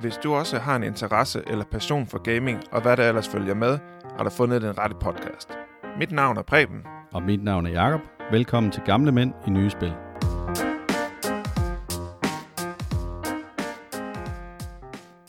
[0.00, 3.54] Hvis du også har en interesse eller passion for gaming, og hvad der ellers følger
[3.54, 3.78] med,
[4.16, 5.48] har du fundet den rette podcast.
[5.98, 6.82] Mit navn er Preben.
[7.12, 8.00] Og mit navn er Jakob.
[8.30, 9.92] Velkommen til Gamle Mænd i Nye Spil.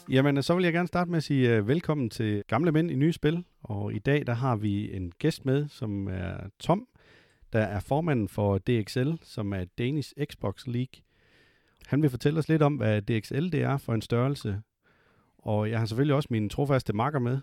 [0.10, 2.96] Jamen, så vil jeg gerne starte med at sige uh, velkommen til Gamle Mænd i
[2.96, 3.46] Nye Spil.
[3.64, 6.88] Og i dag der har vi en gæst med, som er Tom,
[7.54, 11.02] der er formanden for DXL, som er Danish Xbox League.
[11.92, 14.62] Han vil fortælle os lidt om, hvad DXL det er for en størrelse.
[15.38, 17.40] Og jeg har selvfølgelig også min trofaste makker med.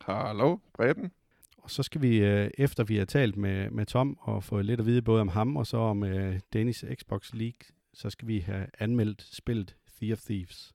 [0.00, 1.10] Hallo, Preben.
[1.56, 4.80] Og så skal vi, øh, efter vi har talt med, med Tom og fået lidt
[4.80, 7.58] at vide både om ham og så om uh, Danish Xbox League,
[7.94, 9.76] så skal vi have anmeldt spillet
[10.12, 10.72] of Thieves.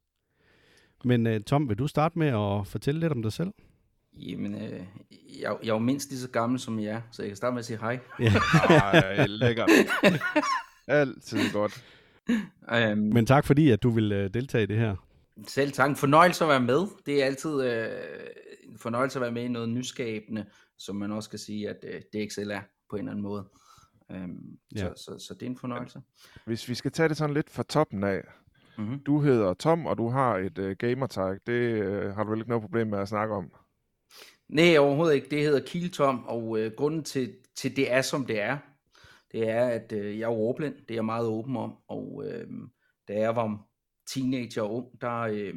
[1.03, 3.53] Men uh, Tom, vil du starte med at fortælle lidt om dig selv?
[4.13, 4.85] Jamen, øh, jeg,
[5.41, 7.59] jeg er jo mindst lige så gammel som jeg er, så jeg kan starte med
[7.59, 7.99] at sige hej.
[8.19, 8.33] Ja.
[8.69, 9.69] Ej, lækkert.
[10.87, 11.83] Altid godt.
[12.91, 14.95] Um, Men tak fordi, at du vil uh, deltage i det her.
[15.47, 15.89] selv tak.
[15.89, 16.87] En fornøjelse at være med.
[17.05, 17.89] Det er altid øh,
[18.63, 20.45] en fornøjelse at være med i noget nyskabende,
[20.77, 23.45] som man også kan sige, at øh, DXL er på en eller anden måde.
[24.09, 24.39] Um,
[24.75, 24.79] Ja.
[24.79, 25.99] så, så, så det er en fornøjelse.
[26.45, 28.21] Hvis vi skal tage det sådan lidt fra toppen af.
[28.77, 28.99] Mm-hmm.
[28.99, 31.37] Du hedder Tom, og du har et uh, gamertag.
[31.47, 33.51] Det uh, har du vel ikke noget problem med at snakke om?
[34.49, 35.27] Nej, overhovedet ikke.
[35.29, 38.57] Det hedder Kieltom, og øh, grunden til, til det er, som det er,
[39.31, 40.75] det er, at øh, jeg er ordblind.
[40.75, 41.75] Det er jeg meget åben om.
[41.87, 42.47] Og øh,
[43.07, 43.65] da jeg var
[44.13, 45.53] teenager og ung, der øh,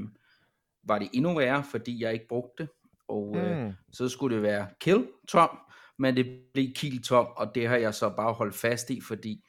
[0.83, 2.71] var det endnu værre, fordi jeg ikke brugte det.
[3.09, 3.73] Og øh, Mm.
[3.93, 5.59] så skulle det være Kill Tom,
[5.99, 9.45] men det blev Kiel Tom, og det har jeg så bare holdt fast i, fordi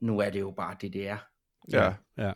[0.00, 1.18] nu er det jo bare det, det er,
[1.72, 1.94] Ja.
[2.16, 2.32] Ja.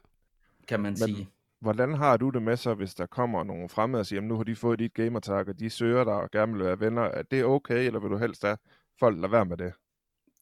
[0.68, 1.28] kan man Men- sige.
[1.60, 4.36] Hvordan har du det med så, hvis der kommer nogle fremmede og siger, "Jamen, nu
[4.36, 7.02] har de fået dit gamertag, og de søger dig og gerne vil være venner.
[7.02, 8.56] Er det okay, eller vil du helst have
[9.00, 9.72] folk lade være med det?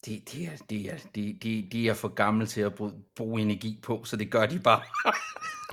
[0.06, 3.42] Det, det, er, det, er, det, det, de er for gamle til at bruge, bruge
[3.42, 4.81] energi på, så det gør de bare.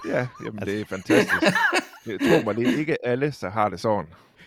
[0.08, 1.44] Ja, jamen det er fantastisk.
[2.08, 4.05] Jeg tror mig, det er ikke alle, der har det sådan.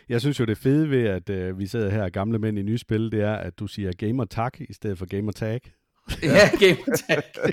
[0.08, 2.78] Jeg synes jo, det fede ved, at øh, vi sidder her gamle mænd i nye
[2.78, 5.60] spil, det er, at du siger gamer tak i stedet for gamer tag.
[6.22, 7.22] ja, game tag.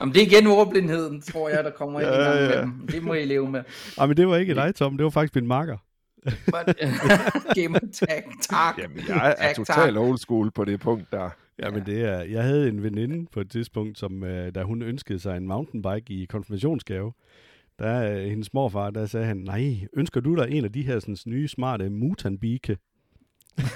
[0.00, 2.66] Jamen, det er igen ordblindheden, tror jeg, der kommer ind Ja, ja, ja.
[2.92, 3.62] Det må I leve med.
[3.98, 4.96] Ah, men det var ikke dig, Tom.
[4.96, 5.76] Det var faktisk min makker.
[6.24, 6.76] But,
[7.56, 8.78] game tag, tak.
[8.78, 11.30] Jamen, jeg er totalt old school på det punkt der.
[11.58, 14.82] Ja, men det er, jeg havde en veninde på et tidspunkt, som, øh, da hun
[14.82, 17.12] ønskede sig en mountainbike i konfirmationsgave,
[17.78, 20.98] der øh, hendes morfar, der sagde han, nej, ønsker du dig en af de her
[21.00, 22.76] sådan, nye, smarte mutanbike?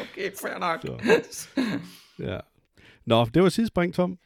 [0.00, 1.00] Okay, fair nok.
[1.30, 1.48] Så.
[2.18, 2.38] Ja.
[3.06, 4.18] Nå, det var sidespring, Tom.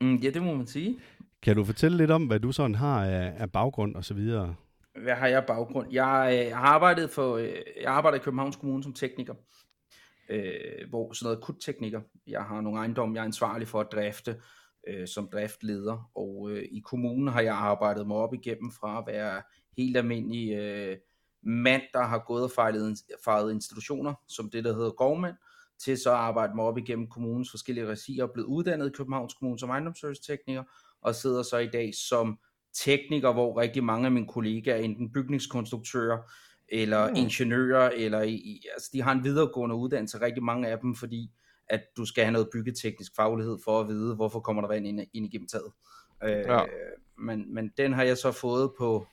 [0.00, 0.98] Mm, ja, det må man sige.
[1.42, 4.54] Kan du fortælle lidt om, hvad du sådan har af, af baggrund og så videre?
[5.02, 5.92] Hvad har jeg baggrund?
[5.92, 9.34] Jeg øh, har arbejdet for, øh, jeg arbejder i Københavns Kommune som tekniker,
[10.28, 12.00] øh, hvor sådan noget akuttekniker.
[12.26, 14.36] Jeg har nogle ejendomme, jeg er ansvarlig for at drifte
[14.88, 19.04] øh, som driftleder, og øh, i kommunen har jeg arbejdet mig op igennem fra at
[19.06, 19.42] være
[19.76, 20.96] helt almindelig øh,
[21.42, 25.36] mand, der har gået og fejlet, fejlet institutioner, som det der hedder gårdmand,
[25.84, 29.34] til så at arbejde mig op igennem kommunens forskellige regier, og blevet uddannet i Københavns
[29.34, 30.62] Kommune som ejendomsservice-tekniker,
[31.02, 32.38] og sidder så i dag som
[32.72, 36.18] tekniker, hvor rigtig mange af mine kollegaer er enten bygningskonstruktører,
[36.68, 37.14] eller Mm.
[37.16, 41.30] ingeniører, eller i, i, altså de har en videregående uddannelse, rigtig mange af dem, fordi
[41.68, 45.00] at du skal have noget byggeteknisk faglighed for at vide, hvorfor kommer der vand ind,
[45.12, 45.72] ind igennem taget.
[46.24, 46.62] Øh, Ja.
[47.18, 49.06] men, men den har jeg så fået på,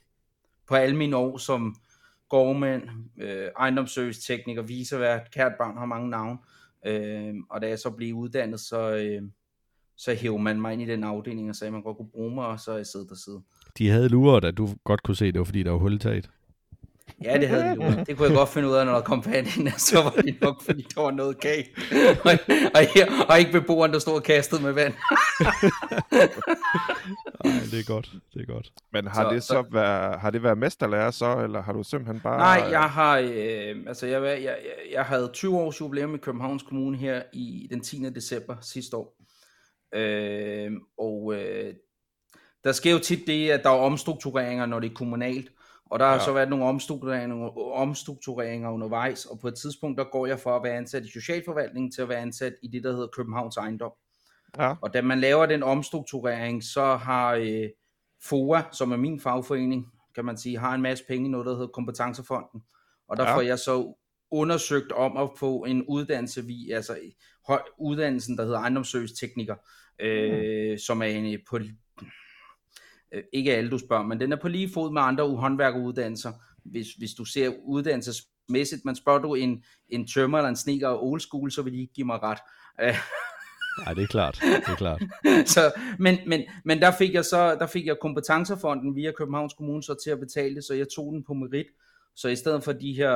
[0.68, 1.76] på alle mine år som
[2.30, 2.84] gårdmand,
[3.22, 6.38] øh, ejendomsservice-tekniker, visevært, kært barn har mange navne.
[6.86, 9.22] Øh, og da jeg så blev uddannet, så, øh,
[10.02, 12.36] så hævde man mig ind i den afdeling og sagde, at man godt kunne bruge
[12.36, 13.44] mig, og så er jeg siddet der siden.
[13.78, 16.30] De havde luret, at du godt kunne se, det var fordi, der var hultaget.
[17.24, 18.04] Ja, det havde de jo.
[18.08, 20.42] Det kunne jeg godt finde ud af, når der kom vand ind, så var det
[20.42, 21.68] nok, fordi der var noget galt.
[22.26, 22.32] Og,
[22.76, 22.82] og,
[23.30, 24.94] og ikke beboeren, der stod og kastede med vand.
[27.46, 28.12] Nej, det er godt.
[28.34, 28.70] Det er godt.
[28.94, 31.84] Men har Så- det så, så- været, har det været mesterlærer så, eller har du
[31.84, 32.38] simpelthen bare...
[32.38, 34.56] Nej, jeg har, øh, altså jeg, jeg, jeg,
[34.94, 38.10] jeg havde 20 års jubilæum i Københavns Kommune her i den 10.
[38.16, 39.16] december sidste år.
[39.94, 41.74] Øh, og øh,
[42.63, 45.52] der sker jo tit det, at der er omstruktureringer, når det er kommunalt.
[45.86, 46.19] Og der har Ja.
[46.19, 50.63] så været nogle omstruktureringer, omstruktureringer undervejs, og på et tidspunkt, der går jeg fra at
[50.63, 53.92] være ansat i socialforvaltningen til at være ansat i det, der hedder Københavns Ejendom.
[54.58, 57.69] Ja, Og da man laver den omstrukturering, så har øh,
[58.24, 61.54] FOA, som er min fagforening, kan man sige, har en masse penge i noget, der
[61.54, 62.63] hedder Kompetencefonden.
[63.08, 63.36] Og der Ja.
[63.36, 63.94] får jeg så
[64.31, 66.98] undersøgt om at få en uddannelse, vi, altså
[67.80, 69.56] uddannelsen, der hedder ejendomsservice-tekniker,
[70.01, 71.60] øh, som er en, øh, på,
[73.13, 76.31] øh, ikke alle du spørger, men den er på lige fod med andre håndværkeruddannelser.
[76.66, 81.19] Hvis, hvis du ser uddannelsesmæssigt, man spørger du en, en tømmer eller en sneker old
[81.19, 82.40] school, så vil de ikke give mig ret.
[83.86, 84.40] Nej, det er klart.
[84.42, 85.01] Det er klart.
[85.56, 89.84] så, men, men, men der fik jeg så der fik jeg kompetencefonden via Københavns Kommune
[89.84, 91.66] så til at betale det, så jeg tog den på merit.
[92.16, 93.13] Så i stedet for de her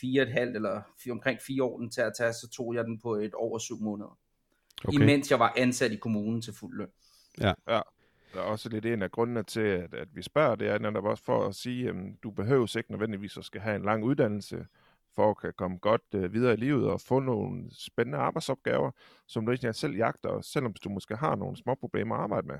[0.00, 3.00] fire et halvt eller omkring fire år den til at tage, så tog jeg den
[3.00, 4.18] på et over syv måneder.
[4.84, 5.00] Okay.
[5.00, 6.88] Imens jeg var ansat i kommunen til fuld løn.
[7.40, 7.52] Ja.
[7.68, 7.80] ja.
[8.34, 11.04] Der er også lidt en af grundene til, at, at vi spørger, det er netop
[11.04, 14.66] også for at sige, at du behøver ikke nødvendigvis at skal have en lang uddannelse,
[15.14, 18.90] for at kan komme godt øh, videre i livet og få nogle spændende arbejdsopgaver,
[19.26, 22.58] som du ikke selv jagter, selvom du måske har nogle små problemer at arbejde med.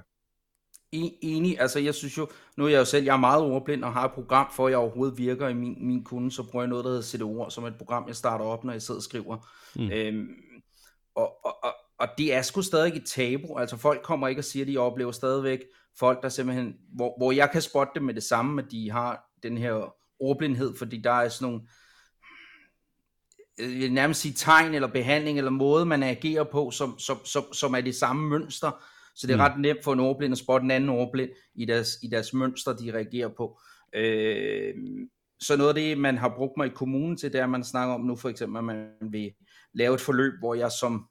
[0.92, 3.92] Enig, altså jeg synes jo, nu er jeg jo selv, jeg er meget ordblind og
[3.92, 6.68] har et program for, at jeg overhovedet virker i min, min kunde, så bruger jeg
[6.68, 9.48] noget, der hedder CDO, som et program, jeg starter op, når jeg sidder og skriver.
[9.76, 9.90] Mm.
[9.90, 10.28] Øhm,
[11.14, 14.44] og, og, og, og det er sgu stadig et tabu, altså folk kommer ikke og
[14.44, 15.60] siger, at de oplever stadigvæk
[15.98, 19.24] folk, der simpelthen, hvor, hvor jeg kan spotte dem med det samme, at de har
[19.42, 21.60] den her ordblindhed, fordi der er sådan nogle,
[23.58, 27.52] jeg vil nærmest sige tegn eller behandling eller måde, man agerer på, som, som, som,
[27.52, 28.70] som er det samme mønster.
[29.14, 29.42] Så det er mm.
[29.42, 32.76] ret nemt for en ordblind at spotte en anden ordblind i deres, i deres mønster,
[32.76, 33.60] de reagerer på.
[33.94, 34.74] Øh,
[35.40, 37.64] så noget af det, man har brugt mig i kommunen til, det er, at man
[37.64, 39.32] snakker om nu for eksempel, at man vil
[39.74, 41.06] lave et forløb, hvor jeg som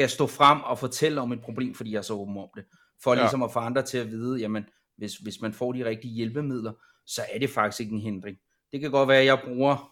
[0.00, 2.64] skal stå frem og fortælle om et problem, fordi jeg er så åben om det.
[3.02, 3.20] For ja.
[3.20, 4.64] ligesom at få andre til at vide, jamen,
[4.96, 6.72] hvis, hvis man får de rigtige hjælpemidler,
[7.06, 8.36] så er det faktisk ikke en hindring.
[8.72, 9.90] Det kan godt være, at jeg bruger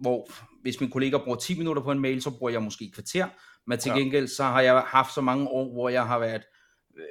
[0.00, 0.28] hvor
[0.62, 3.28] hvis min kollega bruger 10 minutter på en mail, så bruger jeg måske et kvarter,
[3.66, 3.98] men til ja.
[3.98, 6.42] gengæld så har jeg haft så mange år, hvor jeg har været,
[6.96, 7.04] øh,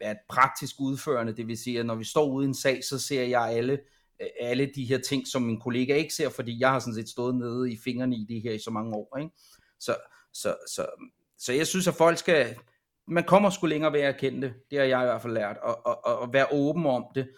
[0.00, 2.98] været praktisk udførende, det vil sige, at når vi står ude i en sag, så
[2.98, 3.72] ser jeg alle,
[4.20, 7.08] øh, alle de her ting, som min kollega ikke ser, fordi jeg har sådan set
[7.08, 9.18] stået nede i fingrene i det her i så mange år.
[9.18, 9.30] Ikke?
[9.80, 9.96] Så,
[10.32, 10.86] så, så,
[11.38, 12.56] så jeg synes, at folk skal,
[13.08, 15.56] man kommer sgu længere ved at erkende det, det har jeg i hvert fald lært,
[15.62, 17.28] og, og, og være åben om det,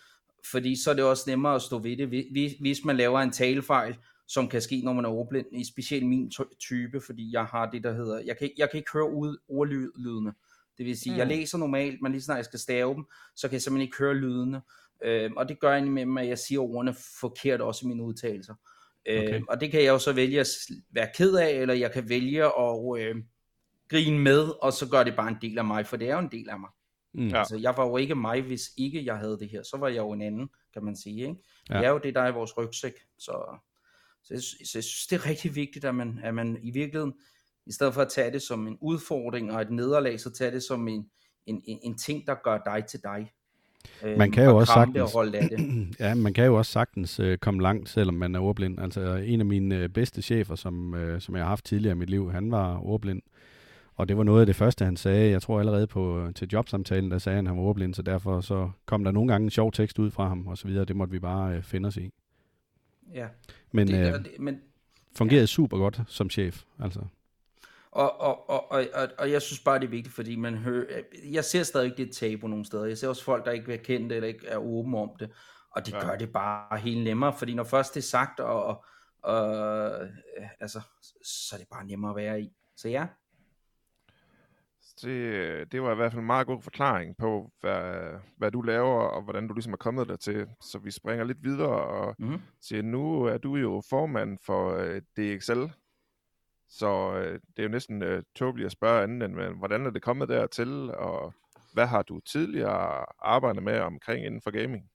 [0.50, 3.31] fordi så er det også nemmere at stå ved det, hvis, hvis man laver en
[3.31, 3.97] talefejl,
[4.29, 7.85] som kan ske, når man er overblind, i specielt min type, fordi jeg har det,
[7.85, 10.33] der hedder, jeg kan, jeg kan ikke høre ud ordlydene.
[10.79, 11.19] Det vil sige, mm.
[11.19, 13.05] jeg læser normalt, men lige snart jeg skal stave dem,
[13.37, 14.62] så kan jeg simpelthen ikke høre lydene.
[15.05, 18.55] Øh, og det gør jeg med, at jeg siger ordene forkert også i mine udtalelser.
[19.07, 19.41] Øh, okay.
[19.49, 20.47] og det kan jeg jo så vælge at
[20.91, 23.17] være ked af, eller jeg kan vælge at øh,
[23.89, 26.21] grine med, og så gør det bare en del af mig, for det er jo
[26.21, 26.71] en del af mig.
[27.15, 27.29] Mm.
[27.29, 27.39] Ja.
[27.39, 29.63] Altså, jeg var jo ikke mig, hvis ikke jeg havde det her.
[29.63, 31.21] Så var jeg jo en anden, kan man sige.
[31.21, 31.37] Ikke?
[31.71, 31.79] Ja.
[31.79, 32.95] Det er jo det, der er i vores rygsæk.
[33.19, 33.59] Så
[34.25, 37.15] så jeg, så jeg synes, det er rigtig vigtigt, at man, at man i virkeligheden,
[37.67, 40.63] i stedet for at tage det som en udfordring og et nederlag, så tage det
[40.63, 41.11] som en,
[41.47, 43.33] en, en, en ting, der gør dig til dig.
[44.17, 45.96] Man kan jo også sagtens, det.
[46.00, 48.81] ja, man kan jo også sagtens uh, komme langt, selvom man er ordblind.
[48.81, 51.99] Altså en af mine uh, bedste chefer, som, uh, som jeg har haft tidligere i
[51.99, 53.23] mit liv, han var ordblind.
[53.94, 55.31] Og det var noget af det første, han sagde.
[55.31, 58.40] Jeg tror allerede på, til jobsamtalen, der sagde han, at han var ordblind, så derfor
[58.40, 60.84] så kom der nogle gange en sjov tekst ud fra ham, og så videre.
[60.84, 62.11] Det måtte vi bare uh, finde os i.
[63.14, 63.26] Ja.
[63.73, 64.61] Men, det, øh, det, men
[65.17, 65.46] fungerede ja.
[65.46, 67.00] super godt som chef, altså.
[67.93, 71.03] Og, og, og, og, og, og jeg synes bare, det er vigtigt, fordi man hører,
[71.33, 72.85] jeg ser stadig ikke det tabu nogle steder.
[72.85, 75.31] Jeg ser også folk, der ikke vil kende det, eller ikke er åbne om det.
[75.71, 76.06] Og det ja.
[76.06, 78.85] gør det bare helt nemmere, fordi når først det er sagt, og, og,
[79.23, 79.94] og
[80.61, 80.81] altså,
[81.25, 82.50] så er det bare nemmere at være i.
[82.77, 83.06] Så ja,
[85.03, 89.03] det, det var i hvert fald en meget god forklaring på, hvad, hvad du laver,
[89.03, 90.47] og hvordan du ligesom er kommet der til.
[90.61, 92.41] Så vi springer lidt videre og mm-hmm.
[92.61, 95.65] siger, nu er du jo formand for øh, DXL,
[96.79, 99.91] så uh, det er jo næsten uh, tåbeligt at spørge anden end, men hvordan er
[99.91, 101.35] det kommet dertil, og
[101.73, 104.91] hvad har du tidligere arbejdet med omkring inden for gaming?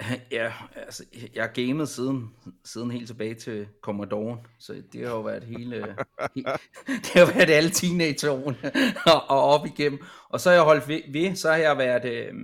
[0.30, 2.34] Ja, altså, jeg har gamet siden,
[2.64, 5.76] siden helt tilbage til Commodore, så det har jo været hele,
[6.34, 6.42] he,
[7.04, 8.58] det har været alle teenageårene
[9.06, 10.04] og, og op igennem.
[10.28, 12.34] Og så har jeg holdt ved, ved så har jeg været, øh,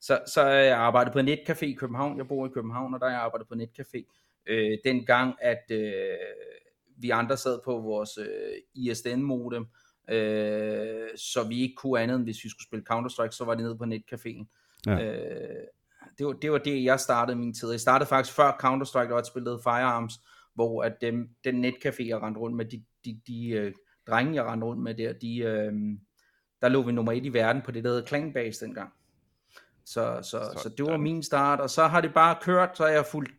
[0.00, 2.18] så, så har jeg arbejdet på en netcafé i København.
[2.18, 4.04] Jeg bor i København, og der har jeg arbejdet på netcafé.
[4.46, 6.16] Øh, den gang, at øh,
[7.04, 9.66] vi andre sad på vores øh, ISDN-modem,
[10.10, 13.62] øh, så vi ikke kunne andet, end hvis vi skulle spille Counter-Strike, så var det
[13.64, 14.44] nede på netcaféen.
[14.86, 15.04] Ja.
[15.04, 15.64] Øh,
[16.18, 17.70] det, var, det var det, jeg startede min tid.
[17.70, 20.14] Jeg startede faktisk før Counter-Strike, og jeg spillede Firearms,
[20.54, 23.72] hvor at dem, den netcafé, jeg rendte rundt med, de, de, de uh,
[24.06, 25.98] drenge, jeg rendte rundt med der, de, uh,
[26.60, 28.92] der lå vi nummer et i verden på det, der hedder Clanbase dengang.
[29.84, 32.82] Så, så, så, så det var min start, og så har det bare kørt, så
[32.82, 33.32] har jeg fulgt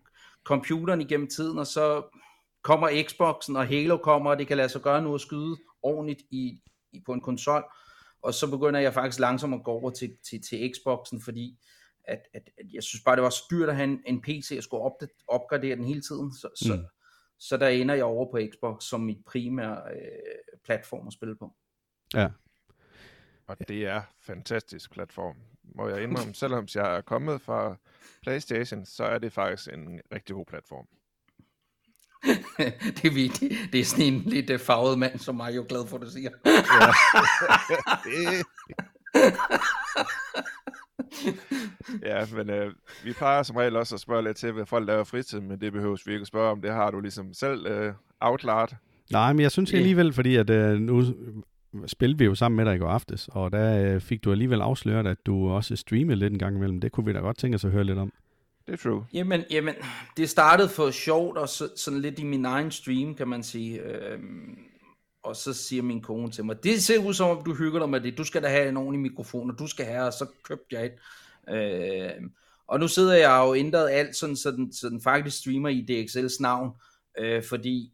[0.43, 2.03] computeren igennem tiden, og så
[2.65, 6.21] kommer Xboxen, og Halo kommer, og det kan lade sig gøre nu at skyde ordentligt
[6.31, 7.63] i, i, på en konsol,
[8.21, 11.59] og så begynder jeg faktisk langsomt at gå over til, til, til Xboxen, fordi
[12.07, 14.63] at, at, at jeg synes bare, det var styrt at have en, en PC, og
[14.63, 16.55] skulle op, opgradere den hele tiden, så, mm.
[16.55, 16.87] så,
[17.39, 21.55] så der ender jeg over på Xbox som mit primære øh, platform at spille på.
[22.13, 22.27] Ja.
[23.47, 25.35] Og det er fantastisk platform,
[25.75, 26.33] må jeg indrømme.
[26.43, 27.75] Selvom jeg er kommet fra
[28.21, 30.87] PlayStation, så er det faktisk en rigtig god platform.
[33.01, 33.53] det, er vigtigt.
[33.71, 36.09] det er sådan en lidt uh, farvet mand, som mig jo glad for, at du
[36.09, 36.29] siger.
[42.09, 42.71] ja, men øh,
[43.03, 45.73] vi plejer som regel også at spørge lidt til, hvad folk laver fritid, men det
[45.73, 46.61] behøves vi ikke at spørge om.
[46.61, 48.75] Det har du ligesom selv øh, afklaret.
[49.11, 51.03] Nej, men jeg synes alligevel, fordi at øh, nu
[51.87, 54.61] spillede vi jo sammen med dig i går aftes, og der øh, fik du alligevel
[54.61, 56.81] afsløret, at du også streamede lidt en gang imellem.
[56.81, 58.13] Det kunne vi da godt tænke os at høre lidt om.
[58.67, 59.05] Det er true.
[59.13, 59.75] Jamen, jamen
[60.17, 63.79] det startede for sjovt, og så, sådan lidt i min egen stream, kan man sige.
[63.79, 64.57] Øhm,
[65.23, 67.89] og så siger min kone til mig, det ser ud som om, du hygger dig
[67.89, 68.17] med det.
[68.17, 70.85] Du skal da have en ordentlig mikrofon, og du skal have, og så købte jeg
[70.85, 70.93] et.
[71.49, 72.31] Øhm,
[72.67, 75.85] og nu sidder jeg jo ændret alt, sådan, så, den, så den faktisk streamer i
[75.89, 76.71] DXL's navn,
[77.17, 77.91] øh, fordi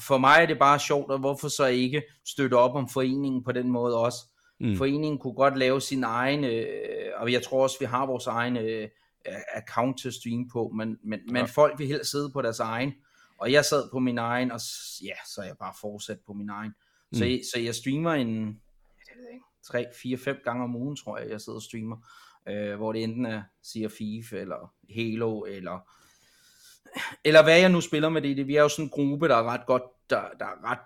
[0.00, 3.52] for mig er det bare sjovt, og hvorfor så ikke støtte op om foreningen på
[3.52, 4.18] den måde også.
[4.60, 4.76] Mm.
[4.76, 6.66] Foreningen kunne godt lave sin egen, øh,
[7.16, 8.88] og jeg tror også, vi har vores egen øh,
[9.54, 11.32] account til at streame på, men, men, ja.
[11.32, 12.92] men folk vil helst sidde på deres egen,
[13.38, 14.60] og jeg sad på min egen, og
[15.02, 16.72] ja, så er jeg bare fortsat på min egen.
[17.12, 17.18] Mm.
[17.18, 18.46] Så, så jeg streamer en,
[19.08, 21.96] jeg ved ikke, 3, 4, 5 gange om ugen, tror jeg, jeg sidder og streamer,
[22.48, 25.88] øh, hvor det enten er Sea of Thief, eller Halo, eller
[27.24, 29.36] eller hvad jeg nu spiller med det, det vi er jo sådan en gruppe, der
[29.36, 30.78] er ret godt, der, der er ret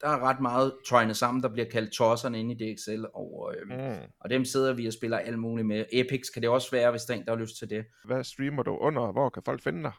[0.00, 3.78] der er ret meget trøjne sammen, der bliver kaldt tosserne inde i DXL, og, øh,
[3.78, 3.96] mm.
[4.20, 5.84] og dem sidder vi og spiller alt muligt med.
[5.92, 7.84] Epics kan det også være, hvis der er en, der har lyst til det.
[8.04, 9.12] Hvad streamer du under?
[9.12, 9.92] Hvor kan folk finde dig?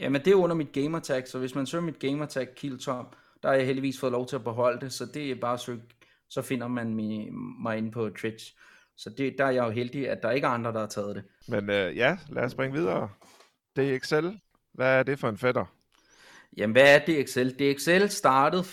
[0.00, 3.06] Jamen, det er under mit gamertag, så hvis man søger mit gamertag Killtom,
[3.42, 5.80] der har jeg heldigvis fået lov til at beholde det, så det er bare søg,
[6.28, 7.28] så finder man mig,
[7.62, 8.56] mig inde på Twitch.
[8.96, 11.16] Så det, der er jeg jo heldig, at der ikke er andre, der har taget
[11.16, 11.24] det.
[11.48, 13.08] Men øh, ja, lad os springe videre.
[13.76, 14.28] DXL,
[14.72, 15.64] hvad er det for en fætter?
[16.56, 17.48] Jamen, hvad er DXL?
[17.48, 18.64] DXL startede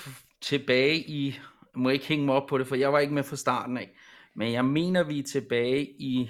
[0.41, 1.27] tilbage i,
[1.75, 3.77] jeg må ikke hænge mig op på det, for jeg var ikke med fra starten
[3.77, 3.89] af,
[4.35, 6.29] men jeg mener, vi er tilbage i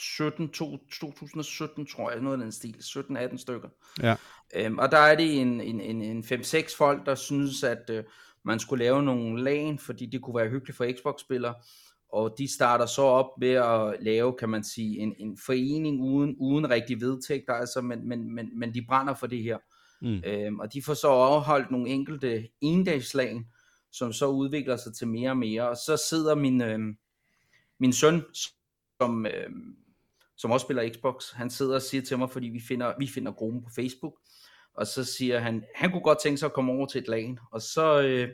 [0.00, 3.68] 17, 2017, tror jeg, noget af den stil, 17-18 stykker.
[4.02, 4.16] Ja.
[4.54, 8.04] Øhm, og der er det en, en, en, en 5-6 folk, der synes, at øh,
[8.44, 11.54] man skulle lave nogle lag, fordi det kunne være hyggeligt for Xbox-spillere,
[12.12, 16.36] og de starter så op med at lave, kan man sige, en, en forening uden,
[16.38, 19.58] uden rigtig vedtægter, altså, men, men, men, men de brænder for det her.
[20.02, 20.22] Mm.
[20.26, 23.44] Øhm, og de får så afholdt nogle enkelte endagslag,
[23.92, 25.68] som så udvikler sig til mere og mere.
[25.68, 26.96] Og så sidder min, øhm,
[27.80, 28.22] min søn,
[29.00, 29.76] som, øhm,
[30.36, 33.32] som også spiller Xbox, han sidder og siger til mig, fordi vi finder, vi finder
[33.32, 34.14] gruppen på Facebook,
[34.74, 37.36] og så siger han, han kunne godt tænke sig at komme over til et lag.
[37.52, 38.28] Og så øh,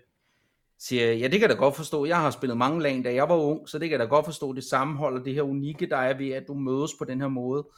[0.78, 3.14] siger jeg, ja det kan jeg da godt forstå, jeg har spillet mange lag, da
[3.14, 5.42] jeg var ung, så det kan jeg da godt forstå, det sammenhold og det her
[5.42, 7.69] unikke, der er ved, at du mødes på den her måde.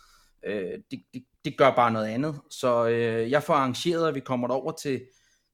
[0.46, 2.40] Øh, det, det, det gør bare noget andet.
[2.50, 5.02] Så øh, jeg får arrangeret, at vi kommer over til,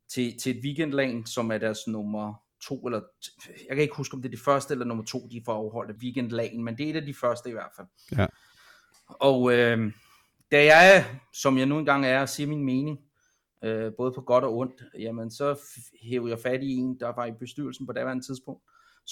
[0.08, 3.00] til, til et weekendlag, som er deres nummer to, eller
[3.68, 6.02] jeg kan ikke huske, om det er det første eller nummer to, de får afholdt
[6.02, 7.86] weekendlagen, men det er et af de første i hvert fald.
[8.18, 8.26] Ja.
[9.08, 9.92] Og øh,
[10.52, 12.98] da jeg, som jeg nu engang er, siger min mening,
[13.64, 15.58] øh, både på godt og ondt, jamen så
[16.02, 18.62] hæver jeg fat i en, der var i bestyrelsen på daværende tidspunkt,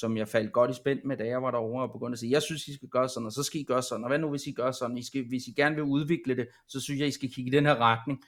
[0.00, 2.32] som jeg faldt godt i spænd med, da jeg var derovre og begyndte at sige,
[2.32, 4.30] jeg synes, I skal gøre sådan, og så skal I gøre sådan, og hvad nu,
[4.30, 7.08] hvis I gør sådan, I skal, hvis I gerne vil udvikle det, så synes jeg,
[7.08, 8.22] I skal kigge i den her retning.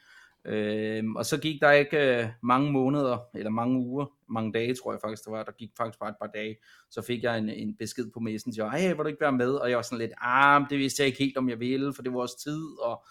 [0.45, 4.93] Øh, og så gik der ikke øh, mange måneder, eller mange uger, mange dage tror
[4.93, 6.57] jeg faktisk, det var, der gik faktisk bare et par dage,
[6.91, 9.51] så fik jeg en, en besked på Messenger, hey, vil du ikke være med?
[9.51, 12.03] Og jeg var sådan lidt, ah, det vidste jeg ikke helt, om jeg ville, for
[12.03, 13.05] det var også tid, og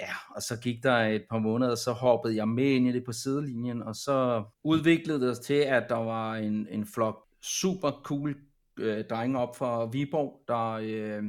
[0.00, 3.04] ja, og så gik der et par måneder, så hoppede jeg med ind i det
[3.04, 8.36] på sidelinjen, og så udviklede det til, at der var en, en flok super cool
[8.78, 11.22] øh, drenge op fra Viborg, der øh,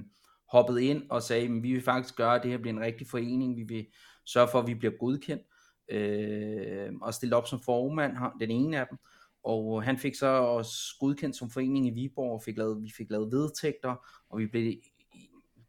[0.51, 3.07] hoppede ind og sagde, at vi vil faktisk gøre, at det her bliver en rigtig
[3.07, 3.87] forening, vi vil
[4.25, 5.43] sørge for, at vi bliver godkendt,
[5.91, 8.97] øh, og stille op som formand, den ene af dem,
[9.43, 13.09] og han fik så også godkendt som forening i Viborg, og fik lavet, vi fik
[13.09, 13.95] lavet vedtægter,
[14.29, 14.73] og vi blev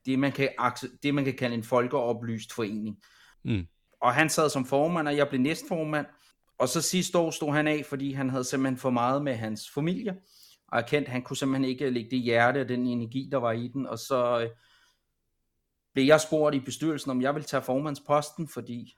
[0.06, 0.48] det, man kan,
[1.02, 2.98] det, man kan kalde en folkeoplyst forening.
[3.44, 3.66] Mm.
[4.00, 6.06] Og han sad som formand, og jeg blev næstformand,
[6.60, 9.70] og så sidste år stod han af, fordi han havde simpelthen for meget med hans
[9.74, 10.16] familie,
[10.68, 13.68] og erkendt, han kunne simpelthen ikke lægge det hjerte og den energi, der var i
[13.68, 14.48] den, og så øh,
[15.94, 18.96] blev jeg spurgt i bestyrelsen, om jeg ville tage formandsposten, fordi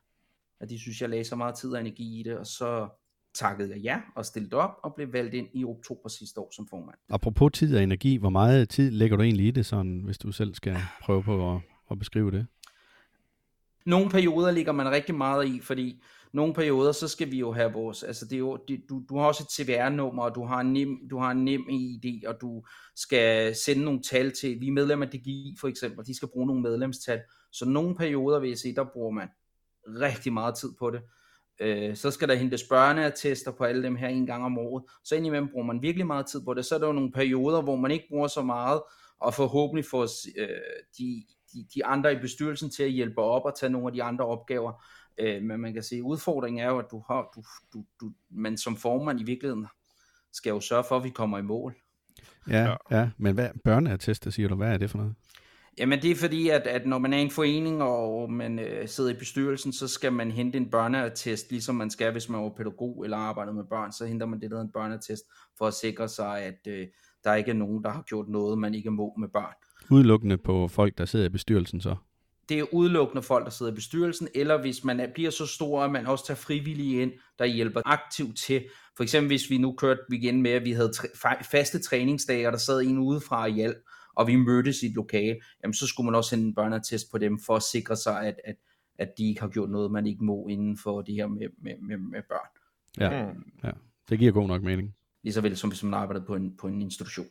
[0.61, 2.89] at de synes, jeg lagde så meget tid og energi i det, og så
[3.35, 6.67] takkede jeg ja og stillede op og blev valgt ind i oktober sidste år som
[6.71, 6.99] formand.
[7.09, 10.33] Apropos tid og energi, hvor meget tid lægger du egentlig i det, sådan, hvis du
[10.33, 12.47] selv skal prøve på at, at beskrive det?
[13.87, 16.03] Nogle perioder ligger man rigtig meget i, fordi
[16.33, 19.19] nogle perioder, så skal vi jo have vores, altså det er jo, det, du, du
[19.19, 22.41] har også et CVR-nummer, og du har en nem, du har en nem ID, og
[22.41, 22.65] du
[22.97, 26.47] skal sende nogle tal til, vi er medlemmer af DGI for eksempel, de skal bruge
[26.47, 27.21] nogle medlemstal,
[27.53, 29.29] så nogle perioder vil jeg sige, der bruger man
[29.87, 31.01] rigtig meget tid på det.
[31.61, 35.17] Øh, så skal der hentes børneattester på alle dem her en gang om året, så
[35.17, 37.77] indimellem bruger man virkelig meget tid på det, så er der jo nogle perioder, hvor
[37.77, 38.83] man ikke bruger så meget,
[39.21, 40.03] og forhåbentlig får
[40.39, 40.49] øh,
[40.99, 44.03] de, de, de andre i bestyrelsen til at hjælpe op og tage nogle af de
[44.03, 44.85] andre opgaver.
[45.19, 47.43] Øh, men man kan sige, udfordringen er jo, at du har, du,
[47.73, 49.67] du, du, man som formand i virkeligheden
[50.33, 51.75] skal jo sørge for, at vi kommer i mål.
[52.49, 52.77] Ja, ja.
[52.91, 53.11] ja.
[53.19, 54.55] men hvad børneattester siger du?
[54.55, 55.15] Hvad er det for noget?
[55.79, 59.11] Jamen det er fordi, at, at når man er en forening, og man øh, sidder
[59.11, 63.05] i bestyrelsen, så skal man hente en børneattest, ligesom man skal, hvis man er pædagog
[63.05, 65.23] eller arbejder med børn, så henter man det, der hedder en børneattest,
[65.59, 66.87] for at sikre sig, at øh,
[67.25, 69.55] der ikke er nogen, der har gjort noget, man ikke må med børn.
[69.91, 71.97] Udelukkende på folk, der sidder i bestyrelsen så?
[72.49, 75.83] Det er udelukkende folk, der sidder i bestyrelsen, eller hvis man er, bliver så stor,
[75.83, 78.65] at man også tager frivillige ind, der hjælper aktivt til.
[78.97, 82.53] For eksempel hvis vi nu kørte igen med, at vi havde træ- faste træningsdage, og
[82.53, 83.77] der sad en udefra og hjælp,
[84.15, 87.19] og vi mødtes i et lokale, jamen så skulle man også sende en børneattest på
[87.19, 88.57] dem, for at sikre sig, at, at,
[88.99, 91.73] at de ikke har gjort noget, man ikke må inden for det her med, med,
[91.81, 92.49] med, med børn.
[92.99, 93.43] Ja, mm.
[93.65, 93.71] ja,
[94.09, 94.95] det giver god nok mening.
[95.23, 97.27] Lige så vel som hvis man arbejder på en, på en institution.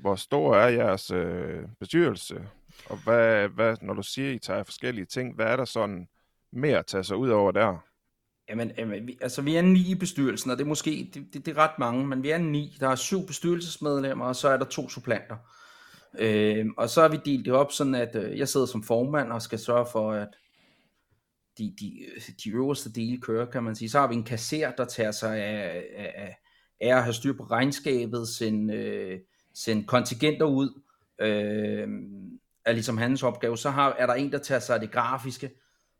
[0.00, 2.48] Hvor stor er jeres øh, bestyrelse?
[2.86, 6.08] Og hvad, hvad, når du siger, at I tager forskellige ting, hvad er der sådan
[6.52, 7.78] mere at tage sig ud over der?
[8.48, 11.46] Jamen, jamen vi, altså vi er ni i bestyrelsen, og det er måske det, det,
[11.46, 12.76] det er ret mange, men vi er ni.
[12.80, 15.36] Der er syv bestyrelsesmedlemmer, og så er der to supplanter.
[16.18, 19.32] Øh, og så har vi delt det op sådan, at øh, jeg sidder som formand
[19.32, 20.28] og skal sørge for, at
[21.58, 22.06] de, de,
[22.44, 23.90] de øverste dele kører, kan man sige.
[23.90, 26.36] Så har vi en kasser, der tager sig af, af,
[26.80, 29.20] af at have styr på regnskabet, sende, øh,
[29.54, 30.80] sende kontingenter ud,
[31.20, 31.88] øh,
[32.68, 33.58] er ligesom hans opgave.
[33.58, 35.50] Så har, er der en, der tager sig af det grafiske,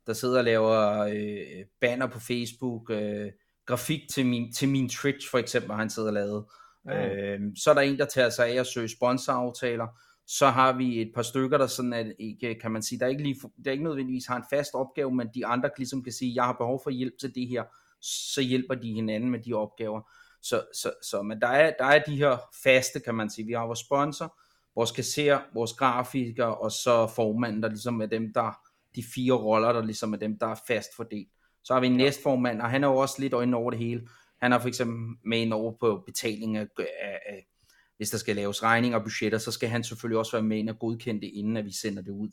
[0.06, 3.32] der sidder og laver øh, banner på Facebook, øh,
[3.66, 6.44] grafik til min, til min Twitch for eksempel, han sidder og lavet.
[6.86, 7.08] Ja.
[7.08, 9.86] Øh, så er der en, der tager sig af at søge sponsoraftaler.
[10.26, 13.22] Så har vi et par stykker, der sådan at ikke, kan man sige, der ikke,
[13.22, 16.44] lige, der ikke nødvendigvis har en fast opgave, men de andre ligesom kan sige, jeg
[16.44, 17.64] har behov for hjælp til det her,
[18.00, 20.10] så hjælper de hinanden med de opgaver.
[20.42, 23.46] Så, så, så men der er, der er de her faste, kan man sige.
[23.46, 24.38] Vi har vores sponsor,
[24.74, 28.60] vores kasser, vores grafiker, og så formanden, der ligesom er dem, der
[28.94, 31.28] de fire roller, der ligesom er dem, der er fast fordelt.
[31.64, 34.08] Så har vi en næstformand, og han er jo også lidt øjne over det hele.
[34.42, 37.46] Han har for eksempel med en over på betaling af, af, af,
[37.96, 40.70] hvis der skal laves regninger og budgetter, så skal han selvfølgelig også være med ind
[40.70, 42.28] og godkende det, inden at vi sender det ud.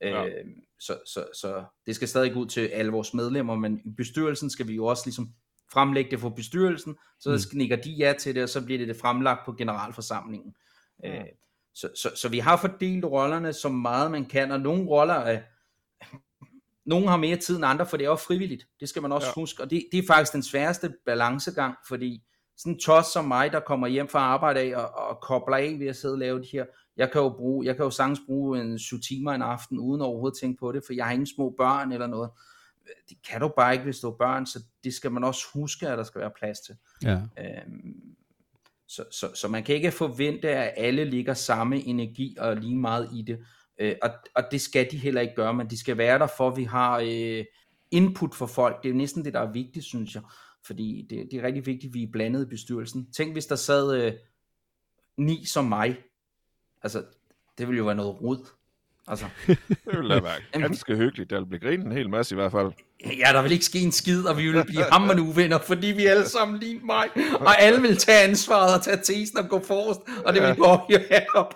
[0.00, 0.26] Ja.
[0.26, 0.44] Øh,
[0.78, 4.68] så, så, så det skal stadig ud til alle vores medlemmer, men i bestyrelsen skal
[4.68, 5.32] vi jo også ligesom
[5.72, 7.58] fremlægge det for bestyrelsen, så mm.
[7.58, 10.54] nikker de ja til det, og så bliver det, det fremlagt på generalforsamlingen.
[11.04, 11.10] Mm.
[11.10, 11.24] Øh,
[11.74, 15.40] så, så, så vi har fordelt rollerne så meget man kan, og nogle roller er,
[16.86, 18.66] nogle har mere tid end andre, for det er jo frivilligt.
[18.80, 19.40] Det skal man også ja.
[19.40, 19.62] huske.
[19.62, 22.22] Og det, det er faktisk den sværeste balancegang, fordi
[22.56, 25.76] sådan en tos som mig, der kommer hjem fra arbejde af og, og kobler af
[25.78, 26.64] ved at sidde og lave det her,
[26.96, 30.00] jeg kan jo, bruge, jeg kan jo sagtens bruge en 7 timer en aften, uden
[30.00, 32.30] overhovedet at tænke på det, for jeg har ingen små børn eller noget.
[33.08, 35.88] Det kan du bare ikke, hvis du har børn, så det skal man også huske,
[35.88, 36.74] at der skal være plads til.
[37.02, 37.14] Ja.
[37.14, 38.16] Øhm,
[38.90, 43.08] så, så, så man kan ikke forvente, at alle ligger samme energi og lige meget
[43.14, 43.38] i det.
[43.78, 46.48] Øh, og, og det skal de heller ikke gøre, men de skal være der for,
[46.48, 47.44] at vi har øh,
[47.90, 48.82] input for folk.
[48.82, 50.22] Det er jo næsten det, der er vigtigt, synes jeg.
[50.66, 53.12] Fordi det, det er rigtig vigtigt, at vi er blandet i bestyrelsen.
[53.12, 54.12] Tænk, hvis der sad øh,
[55.16, 55.98] ni som mig.
[56.82, 57.04] Altså,
[57.58, 58.46] det ville jo være noget rod.
[59.10, 59.26] Altså.
[59.46, 61.30] det ville da være ganske hyggeligt.
[61.30, 62.72] Der ville blive grinet en hel masse i hvert fald.
[63.04, 66.06] Ja, der vil ikke ske en skid, og vi vil blive hammerende uvenner, fordi vi
[66.06, 67.08] alle sammen lige mig,
[67.40, 70.64] og alle vil tage ansvaret og tage tesen og gå forrest, og det vil gå
[70.64, 70.94] op i
[71.34, 71.52] og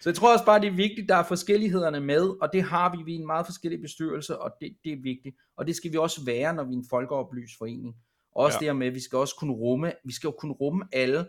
[0.00, 2.96] Så jeg tror også bare, det er vigtigt, der er forskellighederne med, og det har
[2.96, 3.02] vi.
[3.04, 5.36] Vi er en meget forskellig bestyrelse, og det, det er vigtigt.
[5.56, 7.94] Og det skal vi også være, når vi er en folkeoplyst forening.
[8.34, 8.66] Også ja.
[8.66, 11.24] det med, at vi skal også kunne rumme, vi skal jo kunne rumme alle,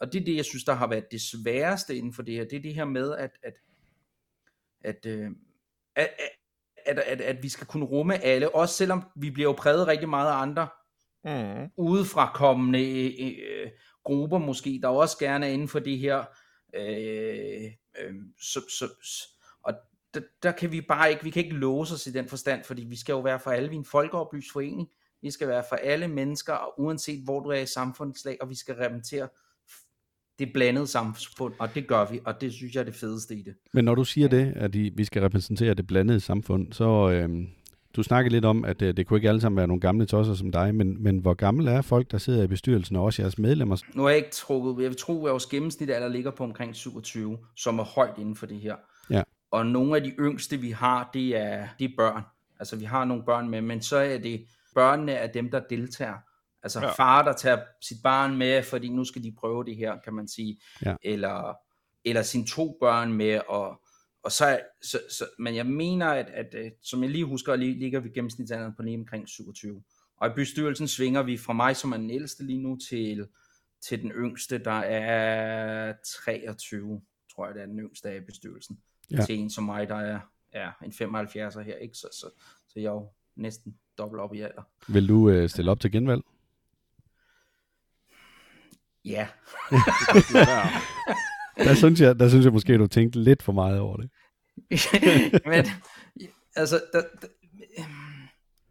[0.00, 2.44] og det er det, jeg synes, der har været det sværeste inden for det her,
[2.44, 3.54] det er det her med, at, at,
[4.84, 5.30] at, øh,
[5.96, 6.10] at,
[6.86, 10.08] at, at, at vi skal kunne rumme alle, også selvom vi bliver jo præget rigtig
[10.08, 10.68] meget af andre
[11.24, 11.70] mm.
[11.76, 12.82] udefrakommende
[13.42, 13.70] øh,
[14.04, 16.24] grupper måske, der også gerne er inden for det her
[16.74, 18.88] Øh, øh, så, så,
[19.62, 19.74] og
[20.14, 22.84] der, der kan vi bare ikke, vi kan ikke låse os i den forstand, fordi
[22.84, 24.88] vi skal jo være for alle, vi er en folkeoplyst forening,
[25.22, 28.54] vi skal være for alle mennesker, og uanset hvor du er i samfundslag, og vi
[28.54, 29.28] skal repræsentere
[30.40, 33.42] det blandede samfund, og det gør vi, og det synes jeg er det fedeste i
[33.42, 33.54] det.
[33.72, 37.28] Men når du siger det, at vi skal repræsentere det blandede samfund, så, øh,
[37.96, 40.06] du snakkede lidt om, at det, øh, det kunne ikke alle sammen være nogle gamle
[40.06, 43.22] tosser som dig, men, men hvor gamle er folk, der sidder i bestyrelsen, og også
[43.22, 43.76] jeres medlemmer?
[43.94, 46.74] Nu har jeg ikke trukket, jeg vil tro, at vores gennemsnit alder ligger på omkring
[46.74, 48.74] 27, som er højt inden for det her.
[49.10, 49.22] Ja.
[49.50, 52.22] Og nogle af de yngste, vi har, det er, det er børn.
[52.60, 56.14] Altså, vi har nogle børn med, men så er det børnene af dem, der deltager.
[56.62, 56.92] Altså ja.
[56.92, 60.28] far, der tager sit barn med, fordi nu skal de prøve det her, kan man
[60.28, 60.60] sige.
[60.84, 60.94] Ja.
[61.02, 61.54] Eller,
[62.04, 63.80] eller sine to børn med, og
[64.22, 68.00] og så, så, så, men jeg mener, at, at, at som jeg lige husker, ligger
[68.00, 69.82] vi gennemsnitsalderen på lige omkring 27.
[70.16, 73.26] Og i bestyrelsen svinger vi fra mig, som er den ældste lige nu, til,
[73.82, 75.92] til den yngste, der er
[76.24, 77.00] 23,
[77.34, 78.80] tror jeg, det er den yngste af bestyrelsen.
[79.10, 79.24] Ja.
[79.24, 80.20] Til en som mig, der er
[80.54, 81.94] ja, en 75'er her, ikke?
[81.94, 84.62] Så, så, så jeg er jo næsten dobbelt op i alder.
[84.88, 86.22] Vil du øh, stille op til genvalg?
[89.10, 89.26] Ja.
[91.64, 94.10] der, synes jeg, der synes jeg måske, du tænkte lidt for meget over det.
[95.52, 95.66] Men,
[96.56, 97.28] altså, der, der,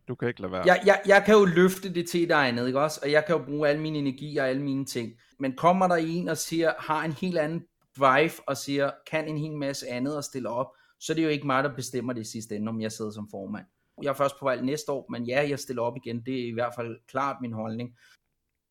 [0.07, 0.63] du kan ikke lade være.
[0.65, 2.99] Jeg, jeg, jeg kan jo løfte det til, er andet, ikke også?
[3.03, 5.11] Og jeg kan jo bruge al min energi og alle mine ting.
[5.39, 7.61] Men kommer der en og siger, har en helt anden
[7.99, 10.67] drive og siger, kan en hel masse andet og stille op,
[10.99, 13.11] så er det jo ikke mig, der bestemmer det i sidste ende, om jeg sidder
[13.11, 13.65] som formand.
[14.03, 16.21] Jeg er først på valg næste år, men ja, jeg stiller op igen.
[16.25, 17.89] Det er i hvert fald klart min holdning.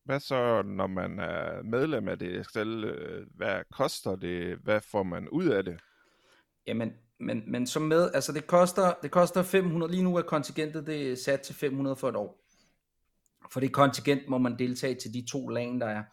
[0.09, 2.97] Hvad så, når man er medlem af det selv?
[3.35, 4.57] Hvad koster det?
[4.57, 5.79] Hvad får man ud af det?
[6.67, 10.87] Jamen, men, men som med, altså det koster, det koster 500, lige nu er kontingentet
[10.87, 12.41] det er sat til 500 for et år.
[13.51, 16.03] For det kontingent må man deltage til de to lag, der er.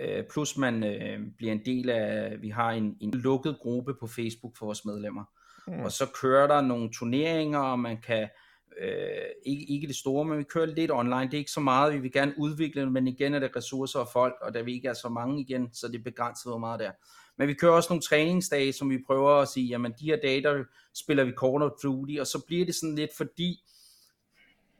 [0.00, 4.06] Øh, plus man øh, bliver en del af, vi har en, en lukket gruppe på
[4.06, 5.24] Facebook for vores medlemmer.
[5.66, 5.80] Mm.
[5.80, 8.28] Og så kører der nogle turneringer, og man kan,
[8.80, 8.90] øh,
[9.46, 11.22] ikke, ikke det store, men vi kører lidt online.
[11.22, 13.98] Det er ikke så meget, vi vil gerne udvikle det, men igen er det ressourcer
[13.98, 16.58] og folk, og der vi ikke er så mange igen, så det er begrænset, hvor
[16.58, 16.90] meget der.
[17.38, 20.42] Men vi kører også nogle træningsdage, som vi prøver at sige, jamen de her dage,
[20.42, 23.64] der spiller vi Call of Duty, og så bliver det sådan lidt fordi,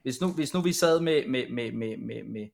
[0.03, 2.49] hvis nu, hvis nu vi sad med, med, med, med, med, med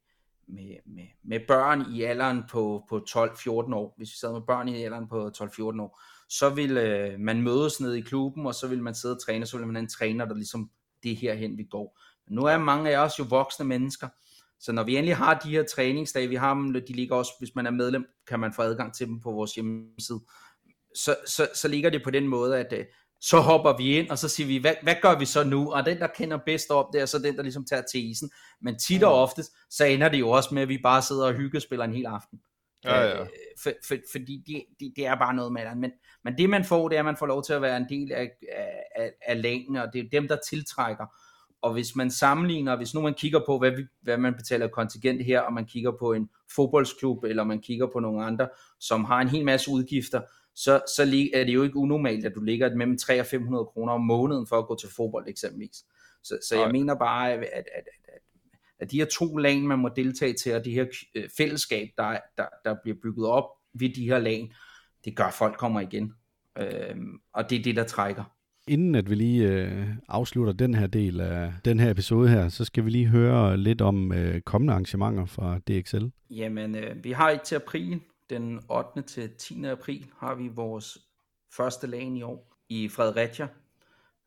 [0.46, 4.68] med, med, med børn i alderen på, på 12-14 år, hvis vi sad med børn
[4.68, 8.68] i alderen på 12-14 år, så vil øh, man mødes ned i klubben, og så
[8.68, 10.70] vil man sidde og træne, og så vil man have en træner, der ligesom,
[11.02, 11.98] det her hen vi går.
[12.26, 14.08] Men nu er mange af os jo voksne mennesker,
[14.60, 17.54] så når vi endelig har de her træningsdage, vi har dem, de ligger også, hvis
[17.54, 20.20] man er medlem, kan man få adgang til dem på vores hjemmeside,
[20.94, 22.84] så, så, så ligger det på den måde, at øh,
[23.20, 25.72] så hopper vi ind, og så siger vi, hvad, hvad gør vi så nu?
[25.72, 28.30] Og den, der kender bedst op, det er så den, der ligesom tager til isen.
[28.60, 31.34] Men tit og oftest, så ender det jo også med, at vi bare sidder og
[31.34, 32.40] hyggespiller en hel aften.
[32.84, 33.20] Ja, ja.
[33.20, 33.26] Øh,
[33.62, 35.62] for, for, fordi det, det, det er bare noget med.
[35.76, 35.92] Men,
[36.24, 38.12] men det man får, det er, at man får lov til at være en del
[38.12, 38.30] af,
[38.96, 41.06] af, af lagene, og det er dem, der tiltrækker.
[41.62, 45.24] Og hvis man sammenligner, hvis nu man kigger på, hvad, vi, hvad man betaler kontingent
[45.24, 48.48] her, og man kigger på en fodboldsklub, eller man kigger på nogle andre,
[48.80, 50.20] som har en hel masse udgifter,
[50.54, 51.02] så, så
[51.34, 54.46] er det jo ikke unormalt, at du ligger mellem 300 og 500 kroner om måneden
[54.46, 55.84] for at gå til fodbold eksempelvis.
[56.22, 58.20] Så, så jeg mener bare, at, at, at, at,
[58.82, 62.18] at de her to lag, man må deltage til, og det her øh, fællesskab, der,
[62.36, 64.52] der, der bliver bygget op ved de her lag,
[65.04, 66.12] det gør, at folk kommer igen.
[66.58, 68.24] Øhm, og det er det, der trækker.
[68.68, 72.64] Inden at vi lige øh, afslutter den her del af den her episode her, så
[72.64, 76.06] skal vi lige høre lidt om øh, kommende arrangementer fra DXL.
[76.30, 79.02] Jamen, øh, vi har et til april, den 8.
[79.02, 79.64] til 10.
[79.64, 80.98] april, har vi vores
[81.56, 83.48] første lag i år i Fredericia,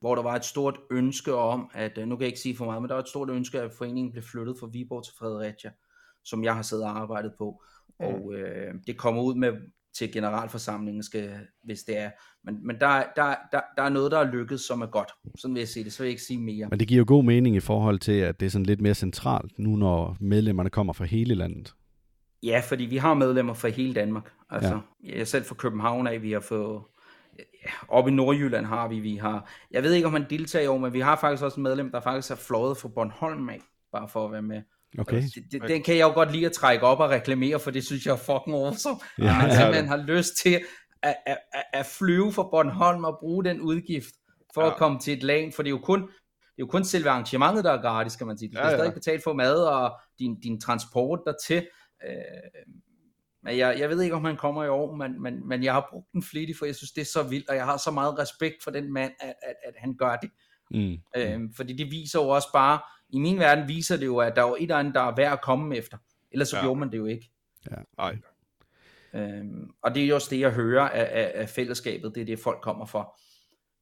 [0.05, 2.65] hvor der var et stort ønske om, at, øh, nu kan jeg ikke sige for
[2.65, 5.71] meget, men der var et stort ønske, at foreningen blev flyttet fra Viborg til Fredericia,
[6.25, 7.61] som jeg har siddet og arbejdet på.
[7.99, 8.05] Mm.
[8.05, 9.51] Og øh, det kommer ud med
[9.97, 11.31] til generalforsamlingen, skal,
[11.63, 12.11] hvis det er.
[12.43, 15.11] Men, men der, der, der, der er noget, der er lykkedes, som er godt.
[15.37, 16.67] Sådan vil jeg sige det, så vil jeg ikke sige mere.
[16.69, 18.93] Men det giver jo god mening i forhold til, at det er sådan lidt mere
[18.93, 21.73] centralt, nu når medlemmerne kommer fra hele landet.
[22.43, 24.31] Ja, fordi vi har medlemmer fra hele Danmark.
[24.49, 25.09] Altså, ja.
[25.09, 26.81] jeg er selv fra København af, vi har fået
[27.39, 30.67] ja, op i Nordjylland har vi, vi har, jeg ved ikke om man deltager i
[30.67, 33.61] år, men vi har faktisk også en medlem, der faktisk er fløjet fra Bornholm af,
[33.91, 34.61] bare for at være med.
[34.99, 35.21] Okay.
[35.21, 37.85] det, det, den kan jeg jo godt lide at trække op og reklamere, for det
[37.85, 38.95] synes jeg er fucking awesome.
[39.19, 40.61] Ja, at man simpelthen har lyst til
[41.01, 44.15] at, at, at, at flyve fra Bornholm og bruge den udgift
[44.53, 44.71] for ja.
[44.71, 47.09] at komme til et land, for det er jo kun, det er jo kun selve
[47.09, 48.49] arrangementet, der er gratis, kan man sige.
[48.49, 48.77] Du skal ja, ja.
[48.77, 51.67] stadig betale for mad og din, din transport dertil.
[52.05, 52.13] Øh,
[53.45, 55.87] men jeg, jeg ved ikke, om han kommer i år, men, men, men jeg har
[55.91, 58.19] brugt den flittigt, for jeg synes, det er så vildt, og jeg har så meget
[58.19, 60.29] respekt for den mand, at, at, at han gør det.
[60.71, 60.97] Mm.
[61.17, 62.79] Øh, fordi det viser jo også bare,
[63.09, 65.15] i min verden viser det jo, at der er jo et eller andet, der er
[65.15, 65.97] værd at komme efter.
[66.31, 66.63] Ellers så ja.
[66.63, 67.31] gjorde man det jo ikke.
[67.71, 67.75] Ja.
[67.99, 68.17] Ej.
[69.13, 72.15] Øhm, og det er jo også det, jeg hører af, af, af fællesskabet.
[72.15, 73.19] Det er det, folk kommer for.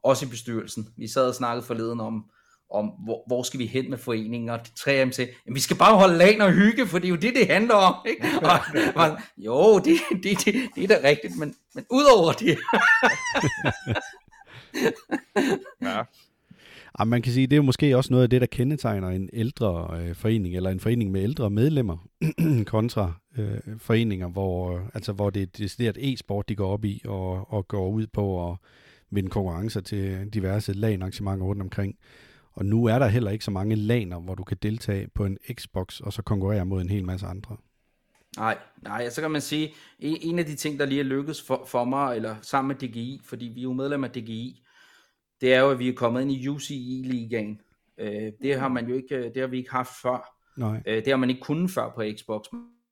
[0.03, 0.93] Også i bestyrelsen.
[0.97, 2.31] Vi sad og snakkede forleden om,
[2.73, 5.77] om hvor, hvor skal vi hen med foreningen, og tre af dem sagde, vi skal
[5.77, 7.95] bare holde lagen og hygge, for det er jo det, det handler om.
[8.11, 8.27] Ikke?
[8.41, 8.59] Og,
[9.01, 12.57] og, jo, det, det, det, det er da rigtigt, men, men udover det.
[15.87, 16.01] ja.
[16.99, 19.29] Ja, man kan sige, det er jo måske også noget af det, der kendetegner en
[19.33, 22.07] ældre øh, forening, eller en forening med ældre medlemmer,
[22.65, 27.01] kontra øh, foreninger, hvor, øh, altså, hvor det er decideret e-sport, de går op i,
[27.05, 28.57] og, og går ud på at
[29.11, 31.95] vinde konkurrencer til diverse LAN-arrangementer rundt omkring.
[32.53, 35.37] Og nu er der heller ikke så mange laner, hvor du kan deltage på en
[35.53, 37.57] Xbox, og så konkurrere mod en hel masse andre.
[38.37, 41.65] Nej, nej, så kan man sige, en af de ting, der lige er lykkedes for,
[41.67, 44.63] for mig, eller sammen med DGI, fordi vi er jo medlem af DGI,
[45.41, 47.61] det er jo, at vi er kommet ind i UCI-ligaen.
[47.97, 50.37] Øh, det har man jo ikke, det har vi ikke haft før.
[50.57, 50.83] Nej.
[50.85, 52.45] Øh, det har man ikke kunnet før på Xbox.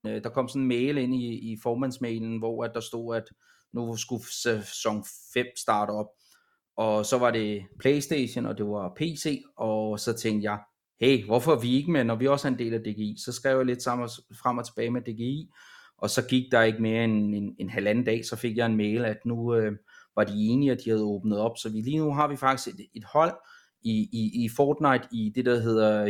[0.08, 3.24] Øh, der kom sådan en mail ind i, i formandsmailen, hvor at der stod, at
[3.74, 6.08] nu skulle sæson 5 starte op.
[6.82, 10.60] og så var det Playstation, og det var PC, og så tænkte jeg,
[11.02, 13.15] hey, hvorfor er vi ikke med, når vi også er en del af DGI?
[13.26, 14.10] Så skrev jeg lidt sammen,
[14.44, 15.50] frem og tilbage med DGI,
[15.98, 18.78] og så gik der ikke mere end en, en halvanden dag, så fik jeg en
[18.78, 19.72] mail, at nu øh,
[20.15, 22.76] var de enige, at de havde åbnet op, så vi lige nu har vi faktisk
[22.76, 23.34] et, et hold
[23.84, 26.06] i, i, i Fortnite i det, der hedder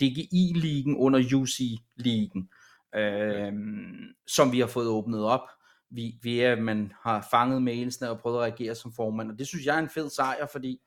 [0.00, 2.48] DGI-ligen under UC-ligen,
[2.94, 3.52] øh,
[4.26, 5.48] som vi har fået åbnet op,
[5.90, 9.38] vi, vi er, at man har fanget mailsene og prøvet at reagere som formand, og
[9.38, 10.80] det synes jeg er en fed sejr, fordi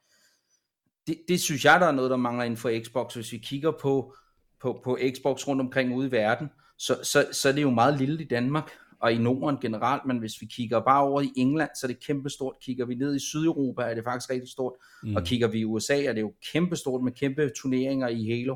[1.07, 3.71] det, det synes jeg, der er noget, der mangler inden for Xbox, hvis vi kigger
[3.71, 4.15] på,
[4.61, 7.99] på, på Xbox rundt omkring ude i verden, så, så, så er det jo meget
[7.99, 8.71] lille i Danmark,
[9.03, 12.05] og i Norden generelt, men hvis vi kigger bare over i England, så er det
[12.05, 12.55] kæmpestort.
[12.61, 14.73] Kigger vi ned i Sydeuropa, er det faktisk rigtig stort.
[15.03, 15.15] Mm.
[15.15, 18.55] Og kigger vi i USA, er det jo kæmpestort med kæmpe turneringer i Halo.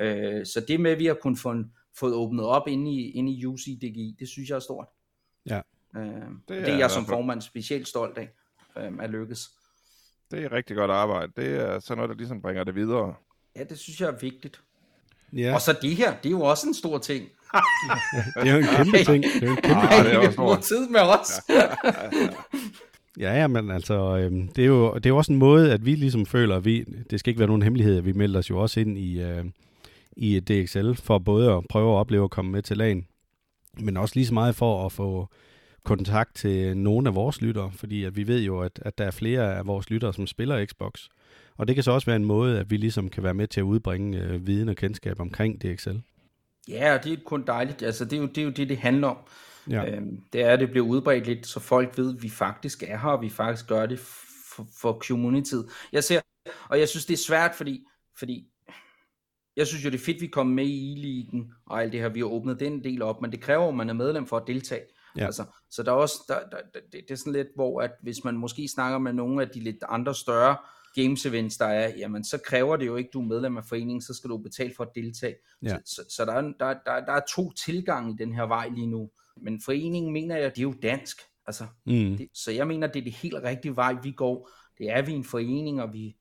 [0.00, 1.54] Øh, så det med, at vi har kunnet få
[1.98, 4.86] fået åbnet op inde i, inde i UCDG, det synes jeg er stort.
[5.50, 5.60] Ja.
[5.96, 6.02] Øh,
[6.48, 8.28] det, er det er jeg som formand specielt stolt af,
[8.78, 9.50] øh, at lykkes.
[10.30, 11.32] Det er rigtig godt arbejde.
[11.36, 13.14] Det er sådan noget, der ligesom bringer det videre.
[13.56, 14.60] Ja, det synes jeg er vigtigt.
[15.32, 15.54] Ja.
[15.54, 17.24] Og så det her, det er jo også en stor ting.
[18.42, 19.24] det er jo en kæmpe ting.
[19.24, 21.30] Det er jo en kæmpe ja, det er tid med os.
[23.24, 25.84] ja, ja, men altså, øhm, det, er jo, det er jo også en måde, at
[25.86, 28.50] vi ligesom føler, at vi, det skal ikke være nogen hemmelighed, at vi melder os
[28.50, 29.44] jo også ind i, øh,
[30.16, 33.06] i DXL, for både at prøve at opleve at komme med til lagen,
[33.80, 35.28] men også lige så meget for at få
[35.86, 39.10] kontakt til nogle af vores lyttere, fordi at vi ved jo, at, at der er
[39.10, 41.08] flere af vores lyttere, som spiller Xbox.
[41.56, 43.60] Og det kan så også være en måde, at vi ligesom kan være med til
[43.60, 45.96] at udbringe øh, viden og kendskab omkring DXL.
[46.68, 47.82] Ja, og det er kun dejligt.
[47.82, 49.16] Altså, det er jo det, er jo det, det handler om.
[49.70, 49.90] Ja.
[49.90, 52.98] Øhm, det er, at det bliver udbredt lidt, så folk ved, at vi faktisk er
[52.98, 55.54] her, og vi faktisk gør det for, for community.
[55.92, 56.20] Jeg ser,
[56.68, 57.84] og jeg synes, det er svært, fordi,
[58.18, 58.48] fordi
[59.56, 62.08] jeg synes jo, det er fedt, vi kommer med i e-ligen og alt det her.
[62.08, 64.46] Vi har åbnet den del op, men det kræver, at man er medlem for at
[64.46, 64.82] deltage.
[65.16, 65.26] Ja.
[65.26, 67.90] Altså, så der er også, der, der, der, det, det er sådan lidt, hvor at
[68.02, 70.56] hvis man måske snakker med nogle af de lidt andre større
[70.94, 74.02] games events, der er, jamen så kræver det jo ikke, du er medlem af foreningen,
[74.02, 75.34] så skal du betale for at deltage.
[75.62, 75.68] Ja.
[75.68, 78.68] Så, så, så der, er, der, der, der er to tilgange i den her vej
[78.68, 79.10] lige nu.
[79.36, 81.20] Men foreningen mener jeg, det er jo dansk.
[81.46, 82.16] Altså, mm.
[82.16, 84.50] det, så jeg mener, det er det helt rigtige vej, vi går.
[84.78, 86.16] Det er, vi en forening, og vi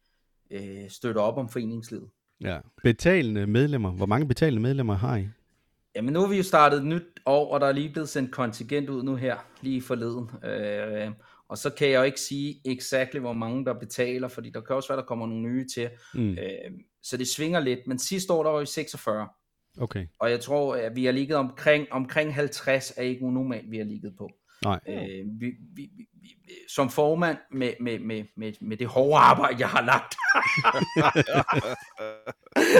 [0.52, 2.10] øh, støtter op om foreningslivet.
[2.42, 2.60] Ja.
[2.84, 3.92] Betalende medlemmer.
[3.92, 5.28] Hvor mange betalende medlemmer har I?
[5.96, 8.32] Jamen nu har vi jo startet et nyt år, og der er lige blevet sendt
[8.32, 10.30] kontingent ud nu her, lige forleden.
[10.44, 11.12] Øh,
[11.50, 14.76] og så kan jeg jo ikke sige exakt, hvor mange der betaler, fordi der kan
[14.76, 15.90] også være, der kommer nogle nye til.
[16.14, 16.32] Mm.
[16.32, 16.72] Øh,
[17.04, 19.28] så det svinger lidt, men sidste år der var vi 46.
[19.82, 20.08] Okay.
[20.20, 23.86] Og jeg tror, at vi har ligget omkring, omkring 50 er ikke unormalt, vi har
[23.86, 24.30] ligget på.
[24.64, 24.80] Nej.
[24.90, 25.90] Øh, vi, vi,
[26.22, 26.30] vi,
[26.76, 30.16] som formand med, med, med, med, med det hårde arbejde, jeg har lagt,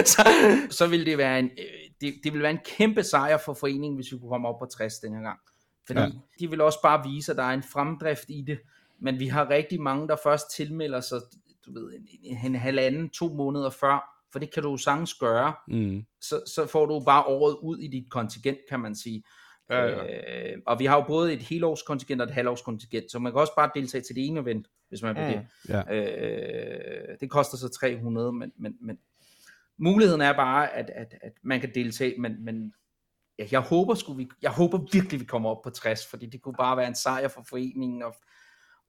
[0.12, 0.22] så,
[0.70, 3.94] så vil det være en, øh, det, det vil være en kæmpe sejr for foreningen,
[3.94, 5.38] hvis vi kunne komme op på 60 den her gang.
[5.86, 6.08] Fordi ja.
[6.40, 8.58] de vil også bare vise, at der er en fremdrift i det.
[8.98, 11.20] Men vi har rigtig mange, der først tilmelder sig,
[11.66, 15.54] du ved, en, en, en halvanden, to måneder før, for det kan du sagtens gøre.
[15.68, 16.04] Mm.
[16.20, 19.22] Så, så får du bare året ud i dit kontingent, kan man sige.
[19.70, 20.52] Ja, ja.
[20.52, 23.52] Øh, og vi har jo både et helårskontingent og et halvårskontingent, så man kan også
[23.56, 25.30] bare deltage til det ene event, hvis man vil mm.
[25.32, 25.46] det.
[25.68, 25.94] Ja.
[25.94, 28.98] Øh, det koster så 300, men, men, men
[29.78, 32.72] muligheden er bare, at, at, at man kan deltage, men, men
[33.38, 36.42] ja, jeg håber sgu, vi, jeg håber virkelig, vi kommer op på 60, fordi det
[36.42, 38.14] kunne bare være en sejr for foreningen, og,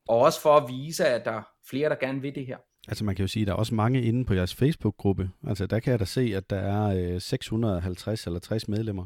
[0.08, 2.58] og også for at vise, at der er flere, der gerne vil det her.
[2.88, 5.30] Altså man kan jo sige, at der er også mange inde på jeres Facebook-gruppe.
[5.48, 9.06] Altså der kan jeg da se, at der er øh, 650 eller 60 medlemmer.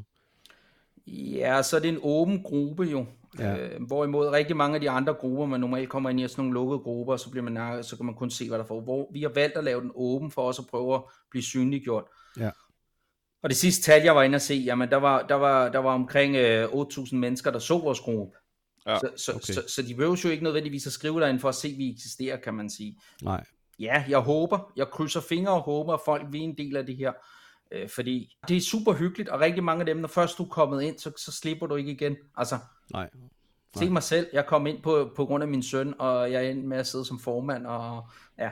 [1.08, 3.06] Ja, så er det en åben gruppe jo.
[3.40, 3.58] Ja.
[3.58, 6.54] Øh, hvorimod rigtig mange af de andre grupper, man normalt kommer ind i sådan nogle
[6.54, 8.82] lukkede grupper, så, bliver man, så kan man kun se, hvad der får.
[8.82, 12.04] Hvor vi har valgt at lave den åben for os at prøve at blive synliggjort.
[12.40, 12.50] Ja.
[13.44, 15.80] Og det sidste tal, jeg var inde at se, jamen der var, der var, der
[15.80, 18.38] var omkring øh, 8.000 mennesker, der så vores gruppe.
[18.86, 19.54] Ja, så, så, okay.
[19.54, 21.92] så, så de behøver jo ikke nødvendigvis at skrive derinde for at se, at vi
[21.92, 22.98] eksisterer, kan man sige.
[23.22, 23.44] Nej.
[23.80, 26.98] Ja, jeg håber, jeg krydser fingre og håber, at folk vil en del af det
[26.98, 27.12] her.
[27.72, 30.48] Øh, fordi det er super hyggeligt, og rigtig mange af dem, når først du er
[30.48, 32.16] kommet ind, så, så slipper du ikke igen.
[32.38, 32.58] Altså,
[32.94, 33.10] Nej.
[33.76, 36.50] Se mig selv, jeg kom ind på, på grund af min søn, og jeg er
[36.50, 38.08] ind med at sidde som formand, og
[38.40, 38.50] ja.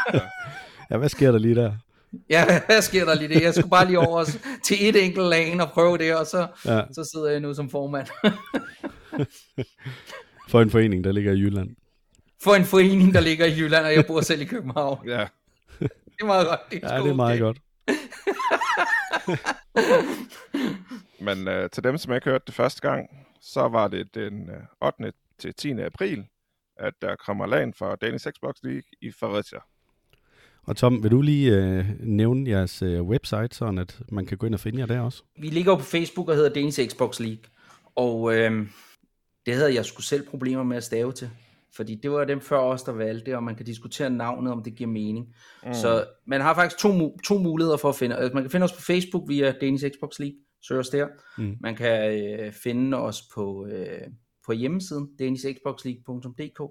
[0.90, 1.72] ja, hvad sker der lige der?
[2.30, 3.42] Ja, hvad sker der lige det?
[3.42, 4.24] Jeg skulle bare lige over
[4.64, 6.82] til et enkelt lag og prøve det, og så, ja.
[6.92, 8.06] så sidder jeg nu som formand.
[10.48, 11.76] For en forening, der ligger i Jylland.
[12.42, 15.08] For en forening, der ligger i Jylland, og jeg bor selv i København.
[15.08, 15.26] Ja.
[15.80, 16.60] Det er meget godt.
[16.70, 17.44] Det er ja, det er meget okay.
[17.44, 17.58] godt.
[21.26, 24.86] Men uh, til dem, som ikke hørte det første gang, så var det den uh,
[24.88, 25.12] 8.
[25.38, 25.70] til 10.
[25.70, 26.24] april,
[26.76, 29.58] at der kommer lagen for Danish Xbox League i Fredericia.
[30.62, 34.46] Og Tom, vil du lige øh, nævne jeres øh, website, så at man kan gå
[34.46, 35.22] ind og finde jer der også?
[35.38, 37.44] Vi ligger på Facebook og hedder Danish Xbox League,
[37.94, 38.66] og øh,
[39.46, 41.30] det havde jeg skulle selv problemer med at stave til.
[41.76, 44.62] fordi det var dem før os, der valgte det, og man kan diskutere navnet, om
[44.62, 45.34] det giver mening.
[45.66, 45.74] Mm.
[45.74, 48.72] Så man har faktisk to, to muligheder for at finde, altså man kan finde os
[48.72, 51.08] på Facebook via Danish Xbox League, søg os der.
[51.38, 51.56] Mm.
[51.60, 54.08] Man kan øh, finde os på, øh,
[54.46, 56.62] på hjemmesiden, danishxboxleague.dk,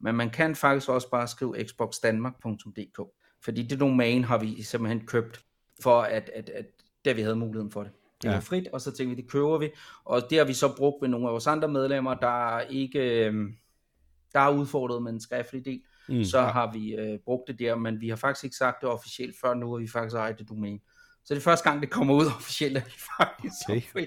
[0.00, 3.00] men man kan faktisk også bare skrive xboxdanmark.dk,
[3.44, 5.40] fordi det domain har vi simpelthen købt,
[5.82, 6.66] for at, at, at
[7.04, 7.92] da vi havde muligheden for det.
[8.22, 8.40] Det var ja.
[8.40, 9.70] frit, og så tænkte vi, det køber vi,
[10.04, 13.26] og det har vi så brugt ved nogle af vores andre medlemmer, der ikke...
[13.28, 13.34] Øh,
[14.32, 17.76] der er udfordret med en skriftlig del, mm, så har vi øh, brugt det der,
[17.76, 20.48] men vi har faktisk ikke sagt det officielt før nu, at vi faktisk ejer det
[20.48, 20.78] domæne.
[21.26, 24.06] Så det er første gang, det kommer ud officielt, at vi faktisk okay.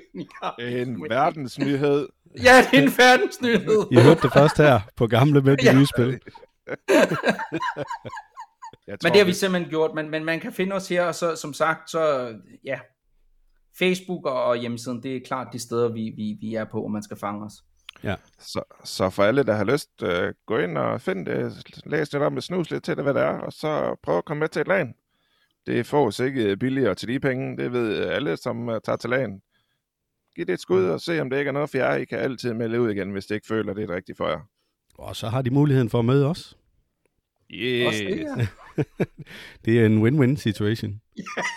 [0.84, 2.08] En verdensnyhed.
[2.44, 3.88] Ja, det er en verdensnyhed.
[3.92, 5.74] I hørte det først her på gamle med ja.
[5.74, 6.08] nye spil.
[9.04, 11.36] men det har vi simpelthen gjort, men, men man kan finde os her, og så
[11.36, 12.34] som sagt, så
[12.66, 12.80] ja,
[13.80, 17.04] Facebook og hjemmesiden, det er klart de steder, vi, vi, vi er på, og man
[17.04, 17.54] skal fange os.
[18.04, 18.16] Ja.
[18.40, 20.10] Så, så for alle, der har lyst, uh,
[20.46, 23.22] gå ind og find det, læs lidt om det, snus lidt til det, hvad det
[23.22, 24.94] er, og så prøv at komme med til et lag.
[25.70, 29.42] Det fås ikke billigere til de penge, det ved alle, som uh, tager til lagen.
[30.36, 31.96] Giv det et skud og se, om det ikke er noget for jer.
[31.96, 34.40] I kan altid melde ud igen, hvis det ikke føler, det er rigtigt for jer.
[34.98, 36.58] Og så har de muligheden for at møde os.
[37.52, 37.98] Yes.
[37.98, 38.48] det, ja.
[39.66, 41.02] det er en win-win situation.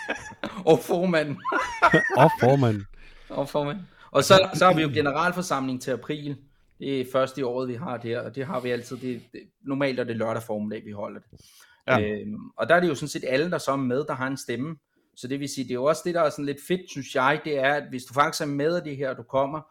[0.71, 1.37] og formanden.
[2.17, 2.85] og formanden.
[3.29, 3.87] og formanden.
[4.11, 6.37] Og så, så har vi jo generalforsamling til april.
[6.79, 8.97] Det er første i året, vi har det her, og det har vi altid.
[8.97, 11.39] Det, det, normalt er det lørdag formiddag, vi holder det.
[11.87, 12.01] Ja.
[12.01, 14.27] Øhm, og der er det jo sådan set alle, der så er med, der har
[14.27, 14.75] en stemme.
[15.15, 17.15] Så det vil sige, det er jo også det, der er sådan lidt fedt, synes
[17.15, 19.61] jeg, det er, at hvis du faktisk er med af det her, og du kommer,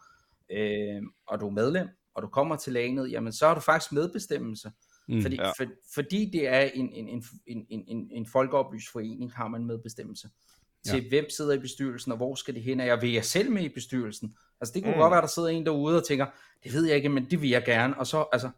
[0.50, 3.92] øh, og du er medlem, og du kommer til laget, jamen så har du faktisk
[3.92, 4.72] medbestemmelse.
[5.08, 5.48] Mm, fordi, ja.
[5.48, 10.28] for, fordi det er en, en, en, en, en, en folkeoplyst forening, har man medbestemmelse
[10.86, 11.08] til ja.
[11.08, 13.62] hvem sidder i bestyrelsen, og hvor skal det hen, og jeg vil jeg selv med
[13.62, 14.36] i bestyrelsen.
[14.60, 15.00] Altså det kunne mm.
[15.00, 16.26] godt være, der sidder en derude og tænker,
[16.64, 18.50] det ved jeg ikke, men det vil jeg gerne, og så, altså,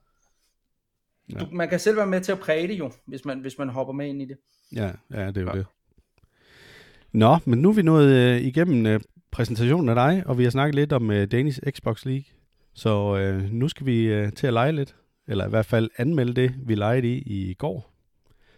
[1.33, 1.39] ja.
[1.39, 3.69] du, man kan selv være med til at præge det jo, hvis man, hvis man
[3.69, 4.37] hopper med ind i det.
[4.75, 5.59] Ja, ja det er jo ja.
[5.59, 5.67] det.
[7.13, 10.51] Nå, men nu er vi nået øh, igennem øh, præsentationen af dig, og vi har
[10.51, 12.25] snakket lidt om øh, Danish Xbox League,
[12.75, 14.97] så øh, nu skal vi øh, til at lege lidt,
[15.29, 17.91] eller i hvert fald anmelde det, vi legede i i går,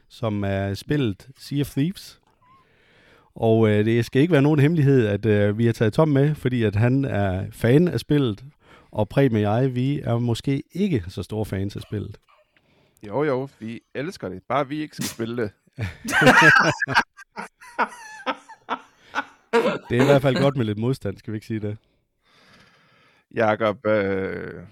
[0.08, 2.20] som er spillet Sea of Thieves,
[3.34, 6.34] og øh, det skal ikke være nogen hemmelighed, at øh, vi har taget Tom med,
[6.34, 8.44] fordi at han er fan af spillet,
[8.90, 12.18] og Preben og jeg, vi er måske ikke så store fans af spillet.
[13.02, 14.42] Jo, jo, vi elsker det.
[14.48, 15.50] Bare vi ikke skal spille det.
[19.88, 21.76] det er i hvert fald godt med lidt modstand, skal vi ikke sige det?
[23.34, 24.62] Jakob, øh,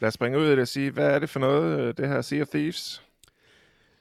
[0.00, 2.08] lad os springe ud i det og sige, hvad er det for noget, øh, det
[2.08, 3.02] her Sea of Thieves?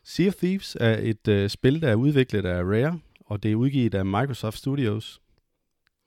[0.03, 3.55] Sea of Thieves er et øh, spil, der er udviklet af Rare, og det er
[3.55, 5.21] udgivet af Microsoft Studios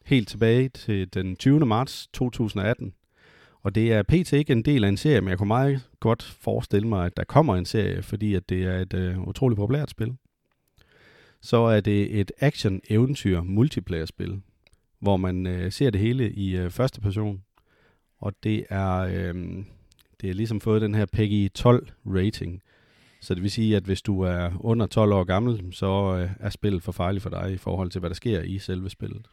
[0.06, 1.66] helt tilbage til den 20.
[1.66, 2.94] marts 2018.
[3.66, 4.32] Og det er pt.
[4.32, 7.24] ikke en del af en serie, men jeg kunne meget godt forestille mig, at der
[7.24, 10.16] kommer en serie, fordi at det er et øh, utroligt populært spil.
[11.40, 14.40] Så er det et action-eventyr multiplayer-spil,
[14.98, 17.42] hvor man øh, ser det hele i øh, første person.
[18.18, 19.34] Og det er, øh,
[20.20, 22.62] det er ligesom fået den her PEGI 12 rating,
[23.20, 26.50] så det vil sige, at hvis du er under 12 år gammel, så øh, er
[26.50, 29.26] spillet for farligt for dig i forhold til, hvad der sker i selve spillet.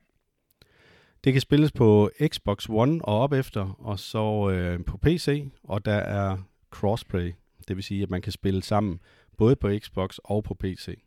[1.24, 5.86] Det kan spilles på Xbox One og op efter, og så øh, på PC, og
[5.86, 6.38] der er
[6.72, 7.34] crossplay.
[7.68, 9.00] Det vil sige, at man kan spille sammen
[9.38, 11.04] både på Xbox og på PC.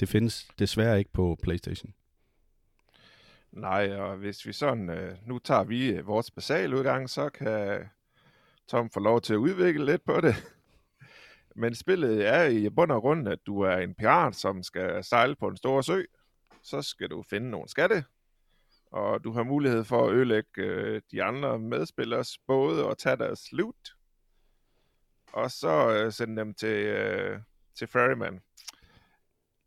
[0.00, 1.94] Det findes desværre ikke på PlayStation.
[3.52, 7.84] Nej, og hvis vi sådan, øh, nu tager vi øh, vores basale udgang, så kan
[8.68, 10.34] Tom få lov til at udvikle lidt på det.
[11.62, 15.36] Men spillet er i bund og grund, at du er en pirat, som skal sejle
[15.36, 16.02] på en stor sø.
[16.62, 18.04] Så skal du finde nogle skatte,
[18.92, 23.52] og du har mulighed for at ødelægge øh, de andre medspillers både og tage deres
[23.52, 23.94] loot.
[25.32, 27.40] Og så øh, sende dem til, øh,
[27.78, 28.40] til Ferryman.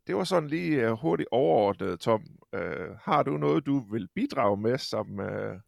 [0.08, 2.26] Det var sådan lige øh, hurtigt overordnet, Tom.
[2.54, 5.20] Øh, har du noget, du vil bidrage med, som...
[5.20, 5.60] Øh...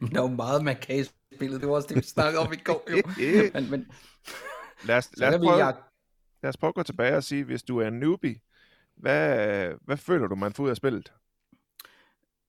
[0.00, 1.60] Der er jo meget, man kan i spillet.
[1.60, 2.90] Det var også det, vi snakkede om i går.
[2.90, 3.02] Jo.
[3.54, 3.90] men, men
[4.84, 5.76] Lad os, lad, os prøve, jeg...
[6.42, 8.40] lad os prøve at gå tilbage og sige, hvis du er en newbie,
[8.96, 11.12] hvad, hvad føler du, man får ud af spillet?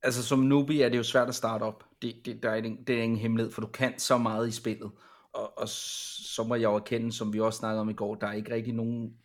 [0.02, 1.84] Altså som newbie er det jo svært at starte op.
[2.02, 4.90] Det, det, der er, det er ingen hemmelighed, for du kan så meget i spillet.
[5.32, 8.26] Og, og så må jeg jo erkende, som vi også snakkede om i går, der
[8.26, 9.16] er ikke rigtig nogen,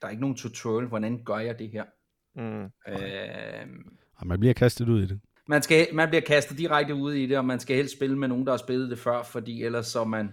[0.00, 1.84] der er ikke nogen tutorial, hvordan gør jeg det her.
[2.34, 2.64] Mm.
[2.88, 3.66] Øh,
[4.24, 5.20] man bliver kastet ud i det.
[5.46, 8.28] Man, skal, man bliver kastet direkte ud i det, og man skal helst spille med
[8.28, 10.32] nogen, der har spillet det før, fordi ellers så man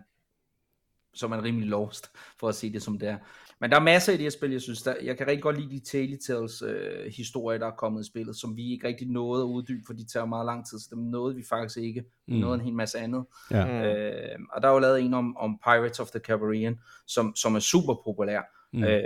[1.14, 3.18] så er man rimelig lost, for at sige det som det er.
[3.62, 5.60] Men der er masser af de her spil, jeg synes, der, jeg kan rigtig godt
[5.60, 9.08] lide de Tale Tales øh, historier, der er kommet i spillet, som vi ikke rigtig
[9.08, 12.04] nåede at uddybe, for de tager meget lang tid, så dem nåede vi faktisk ikke.
[12.28, 12.40] Vi mm.
[12.40, 13.26] nåede en hel masse andet.
[13.52, 13.66] Ja.
[13.66, 17.56] Øh, og der er jo lavet en om, om Pirates of the Caribbean, som, som
[17.56, 18.42] er super populær.
[18.74, 18.84] Mm.
[18.84, 19.04] Øh,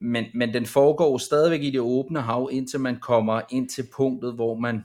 [0.00, 4.34] men, men den foregår stadigvæk i det åbne hav, indtil man kommer ind til punktet,
[4.34, 4.84] hvor man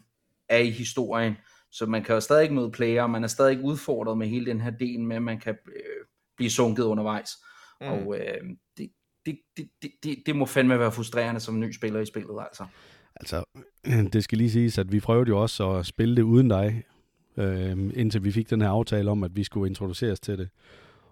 [0.50, 1.34] er i historien.
[1.72, 4.46] Så man kan jo stadig ikke møde player, og man er stadig udfordret med hele
[4.46, 6.06] den her del med, at man kan øh,
[6.38, 7.30] blive sunket undervejs.
[7.82, 7.88] Mm.
[7.88, 8.42] Og øh,
[9.26, 12.66] det, det, det, det, det må fandme være frustrerende som ny spiller i spillet, altså.
[13.16, 13.44] Altså,
[14.14, 16.84] det skal lige siges, at vi prøvede jo også at spille det uden dig,
[17.38, 20.50] øh, indtil vi fik den her aftale om, at vi skulle introduceres til det.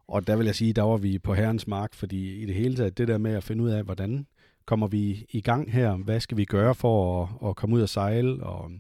[0.07, 2.75] Og der vil jeg sige, der var vi på herrens mark, fordi i det hele
[2.75, 4.27] taget, det der med at finde ud af, hvordan
[4.65, 5.95] kommer vi i gang her?
[5.95, 8.43] Hvad skal vi gøre for at, at komme ud og sejle?
[8.43, 8.71] Og,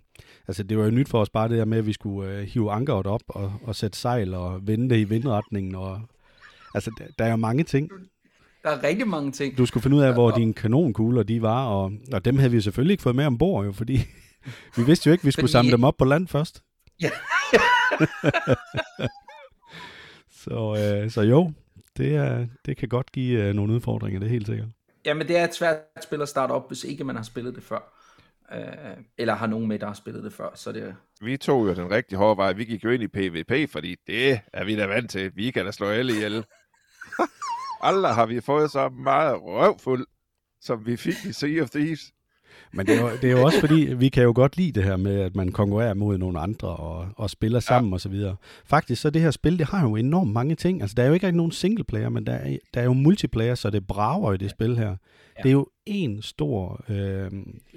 [0.47, 2.43] altså, det var jo nyt for os bare det der med, at vi skulle øh,
[2.43, 5.75] hive ankeret op og, og sætte sejl og vende det i vindretningen.
[5.75, 6.01] Og,
[6.75, 7.89] altså, der, der er jo mange ting.
[8.63, 9.57] Der er rigtig mange ting.
[9.57, 12.61] Du skulle finde ud af, hvor dine kanonkugler de var, og, og dem havde vi
[12.61, 13.99] selvfølgelig ikke fået med ombord, jo, fordi
[14.77, 15.51] vi vidste jo ikke, at vi skulle fordi...
[15.51, 16.63] samle dem op på land først.
[17.01, 17.09] Ja.
[20.43, 21.53] så, øh, så jo,
[21.97, 24.67] det, er, det kan godt give øh, nogle udfordringer, det er helt sikkert.
[25.05, 27.63] Jamen, det er et svært spil at starte op, hvis ikke man har spillet det
[27.63, 27.99] før.
[28.53, 30.49] Øh, eller har nogen med, der har spillet det før.
[30.55, 30.95] Så det...
[31.21, 32.53] Vi tog jo den rigtige hårde vej.
[32.53, 35.31] Vi gik jo ind i PvP, fordi det er vi da vant til.
[35.35, 36.45] Vi kan da slå alle ihjel.
[37.83, 40.07] Aldrig har vi fået så meget røvfuld,
[40.61, 42.13] som vi fik i Sea of Thieves.
[42.73, 44.83] Men det er, jo, det er jo også fordi, vi kan jo godt lide det
[44.83, 47.93] her med, at man konkurrerer mod nogle andre og, og spiller sammen ja.
[47.93, 48.35] og så videre.
[48.65, 50.81] Faktisk så det her spil, det har jo enormt mange ting.
[50.81, 52.93] Altså der er jo ikke rigtig nogen single player, men der er, der er jo
[52.93, 54.87] multiplayer, så det brager i det spil her.
[54.87, 55.43] Ja.
[55.43, 57.31] Det er jo en stor, øh,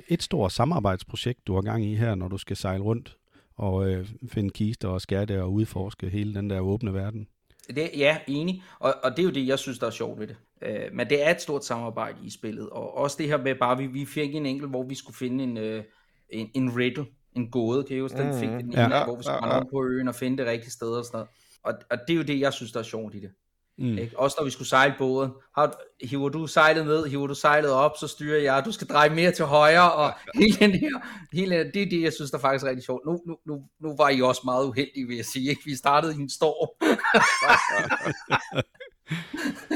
[0.09, 3.17] et stort samarbejdsprojekt, du har gang i her, når du skal sejle rundt
[3.57, 7.27] og øh, finde kister og skatte og udforske hele den der åbne verden.
[7.75, 8.63] Det, ja, enig.
[8.79, 10.37] Og, og det er jo det, jeg synes, der er sjovt ved det.
[10.63, 12.71] Øh, men det er et stort samarbejde i spillet.
[12.71, 15.45] Og også det her med bare, vi, vi fik en enkelt, hvor vi skulle finde
[15.45, 15.85] en, øh,
[16.31, 17.07] en, en riddle,
[17.37, 18.19] en gåde, kan I huske?
[18.19, 19.63] Den fik mm, den ja, ene, hvor vi skulle ja, ja.
[19.73, 21.29] på øen og finde det rigtige sted og sådan noget.
[21.63, 23.31] Og, og det er jo det, jeg synes, der er sjovt i det.
[23.79, 23.99] Mm.
[23.99, 24.19] Ikke?
[24.19, 25.33] Også når vi skulle sejle båden.
[25.55, 25.75] Har,
[26.05, 28.63] hiver du sejlet ned, hiver du sejlet op, så styrer jeg.
[28.65, 30.91] Du skal dreje mere til højre, og hele den her,
[31.33, 33.07] hele, det er det, jeg synes, der er faktisk er rigtig sjovt.
[33.07, 35.51] Nu, nu, nu, nu var I også meget uheldige, vil jeg sige.
[35.51, 35.63] Ikke?
[35.65, 36.69] Vi startede i en storm.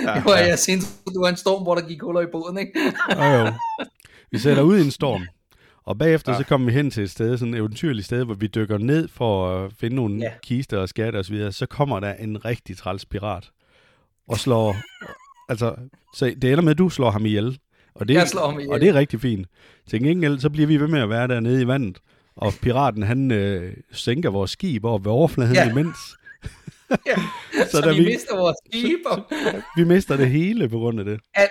[0.07, 0.46] ja, det var ja.
[0.46, 2.80] jeg synes, du var en storm, hvor der gik huller i båden, ikke?
[3.16, 3.53] jo, jo.
[4.30, 5.22] Vi sætter ud i en storm.
[5.84, 6.38] Og bagefter ja.
[6.38, 9.09] så kommer vi hen til et sted, sådan et eventyrligt sted, hvor vi dykker ned
[9.09, 10.32] for at finde nogle ja.
[10.42, 11.53] kister og så videre.
[11.53, 13.51] Så kommer der en rigtig træls pirat
[14.31, 14.76] og slår...
[15.49, 15.74] altså,
[16.14, 17.59] så det ender med, at du slår ham ihjel.
[17.95, 18.72] Og det, jeg slår ham ihjel.
[18.72, 19.47] Og det er rigtig fint.
[19.91, 21.99] Til gengæld, så bliver vi ved med at være dernede i vandet.
[22.37, 25.70] Og piraten, han øh, sænker vores skib over ved overfladen ja.
[25.70, 25.97] imens.
[27.07, 27.16] ja,
[27.70, 28.99] så, så vi, vi mister vores skib.
[29.07, 29.22] Og...
[29.76, 31.20] vi mister det hele på grund af det.
[31.35, 31.51] Alt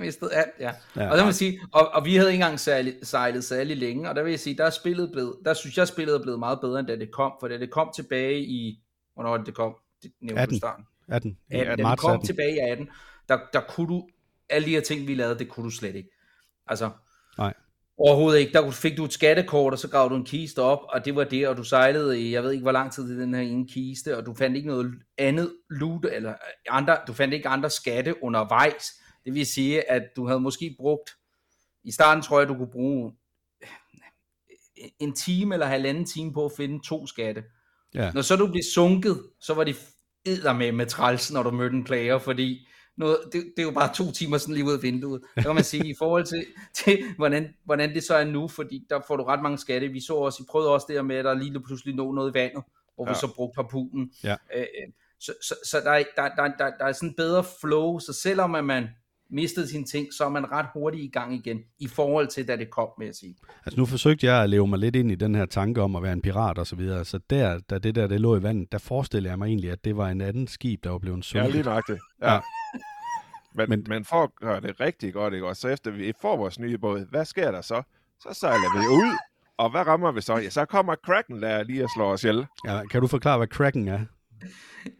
[0.00, 0.72] mistet alt, ja.
[0.96, 1.10] ja.
[1.10, 4.14] Og der vil sige, og, og vi havde ikke engang særlig, sejlet særlig længe, og
[4.14, 6.60] der vil jeg sige, der er spillet blevet, der synes jeg, spillet er blevet meget
[6.60, 8.82] bedre, end da det kom, for da det kom tilbage i,
[9.14, 10.58] hvornår det kom, det nævnte 18.
[10.58, 10.84] starten.
[11.08, 11.38] 18.
[11.50, 11.70] 18.
[11.70, 11.84] 18.
[11.84, 12.26] Da vi kom 18.
[12.26, 12.88] tilbage i 18,
[13.28, 14.08] der, der kunne du,
[14.48, 16.10] alle de her ting, vi lavede, det kunne du slet ikke.
[16.66, 16.90] Altså,
[17.38, 17.54] Nej.
[17.98, 18.52] Overhovedet ikke.
[18.52, 21.24] Der fik du et skattekort, og så gravede du en kiste op, og det var
[21.24, 23.68] det, og du sejlede i, jeg ved ikke hvor lang tid i den her ene
[23.68, 26.34] kiste, og du fandt ikke noget andet loot, eller
[26.70, 29.00] andre, du fandt ikke andre skatte undervejs.
[29.24, 31.10] Det vil sige, at du havde måske brugt,
[31.84, 33.12] i starten tror jeg, du kunne bruge
[34.98, 37.44] en time eller halvanden time på at finde to skatte.
[37.94, 38.12] Ja.
[38.12, 39.76] Når så du blev sunket, så var det
[40.54, 43.94] med med træls, når du mødte en player, fordi noget, det, det er jo bare
[43.94, 45.22] to timer sådan lige ud af vinduet.
[45.36, 48.86] Det kan man sige, i forhold til, til hvordan, hvordan det så er nu, fordi
[48.90, 49.88] der får du ret mange skatte.
[49.88, 52.34] Vi så også, I prøvede også det med, at der lige pludselig nå noget i
[52.34, 52.62] vandet,
[52.94, 53.12] hvor ja.
[53.12, 54.10] vi så brugte harpunen.
[54.24, 54.36] Ja.
[54.54, 58.12] Øh, øh, så så, så der, der, der, der, der er sådan bedre flow, så
[58.12, 58.88] selvom at man
[59.30, 62.56] mistede sine ting, så er man ret hurtigt i gang igen, i forhold til, da
[62.56, 63.34] det kom, med at sige.
[63.66, 66.02] Altså nu forsøgte jeg at leve mig lidt ind i den her tanke om at
[66.02, 68.72] være en pirat og så videre, så der, da det der det lå i vandet,
[68.72, 71.48] der forestiller jeg mig egentlig, at det var en anden skib, der var blevet sunket.
[71.48, 71.98] Ja, lige nøjagtigt.
[72.22, 72.32] Ja.
[72.32, 72.40] ja.
[73.54, 75.46] Men, men, men for at gøre det rigtig godt, ikke?
[75.46, 77.82] Og så efter vi får vores nye båd, hvad sker der så?
[78.20, 79.18] Så sejler vi ud,
[79.56, 80.36] og hvad rammer vi så?
[80.36, 82.46] Ja, så kommer Kraken der lige og slår os ihjel.
[82.66, 84.00] Ja, kan du forklare, hvad Kraken er?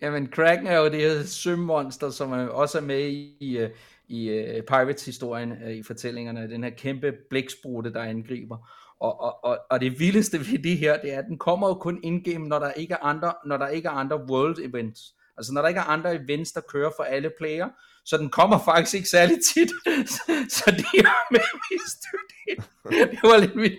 [0.03, 3.09] Jamen, Kraken er jo det her sømmonster, som også er med
[3.41, 3.71] i, øh,
[4.09, 8.71] i uh, Pirates-historien, uh, i fortællingerne, den her kæmpe blæksprutte, der angriber.
[9.01, 11.75] Og, og, og, og det vildeste ved det her, det er, at den kommer jo
[11.75, 15.01] kun indgame, når der ikke er andre, når der ikke er andre world events.
[15.37, 17.69] Altså når der ikke er andre events, der kører for alle player,
[18.05, 19.71] så den kommer faktisk ikke særlig tit.
[20.57, 21.41] så det er med
[22.05, 23.11] det.
[23.11, 23.79] Det var lidt vildt.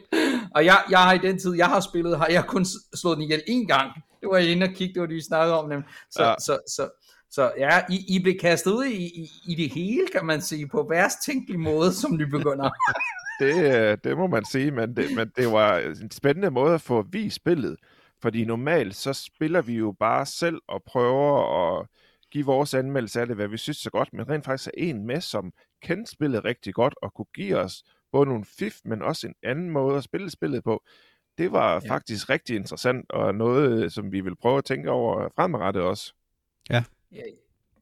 [0.55, 2.65] Og jeg, jeg har i den tid, jeg har spillet, har jeg kun
[2.95, 3.91] slået den ihjel én gang.
[4.21, 5.83] Det var jeg inde og kigge, det var det, vi snakkede om.
[6.11, 6.35] Så, ja.
[6.39, 6.89] så, så, Så
[7.57, 10.87] ja, I, I blev kastet ud i, i, i det hele, kan man sige, på
[10.89, 12.69] værst tænkelig måde som nybegynder.
[13.41, 17.01] det, det må man sige, men det, men det var en spændende måde at få
[17.01, 17.77] vist spillet.
[18.21, 21.87] Fordi normalt så spiller vi jo bare selv og prøver at
[22.31, 25.05] give vores anmeldelse af det, hvad vi synes så godt, men rent faktisk er en
[25.05, 29.27] med, som kendte spillet rigtig godt og kunne give os både nogle fif, men også
[29.27, 30.83] en anden måde at spille spillet på.
[31.37, 31.93] Det var ja.
[31.93, 36.13] faktisk rigtig interessant, og noget, som vi vil prøve at tænke over fremadrettet også.
[36.69, 36.83] Ja.
[37.11, 37.21] Ja.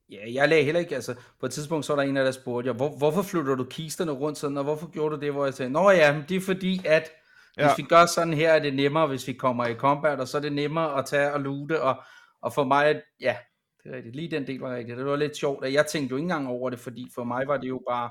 [0.09, 2.31] Ja, jeg lagde heller ikke, altså på et tidspunkt så var der en af der
[2.31, 5.45] spurgte jeg, hvor, hvorfor flytter du kisterne rundt sådan, og hvorfor gjorde du det, hvor
[5.45, 7.11] jeg sagde, nå ja, det er fordi, at
[7.55, 7.73] hvis ja.
[7.77, 10.41] vi gør sådan her, er det nemmere, hvis vi kommer i combat, og så er
[10.41, 12.03] det nemmere at tage og loote, og,
[12.41, 13.35] og for mig, ja,
[13.83, 16.11] det er rigtigt, lige den del var rigtigt, det var lidt sjovt, at jeg tænkte
[16.11, 18.09] jo ikke engang over det, fordi for mig var det jo bare,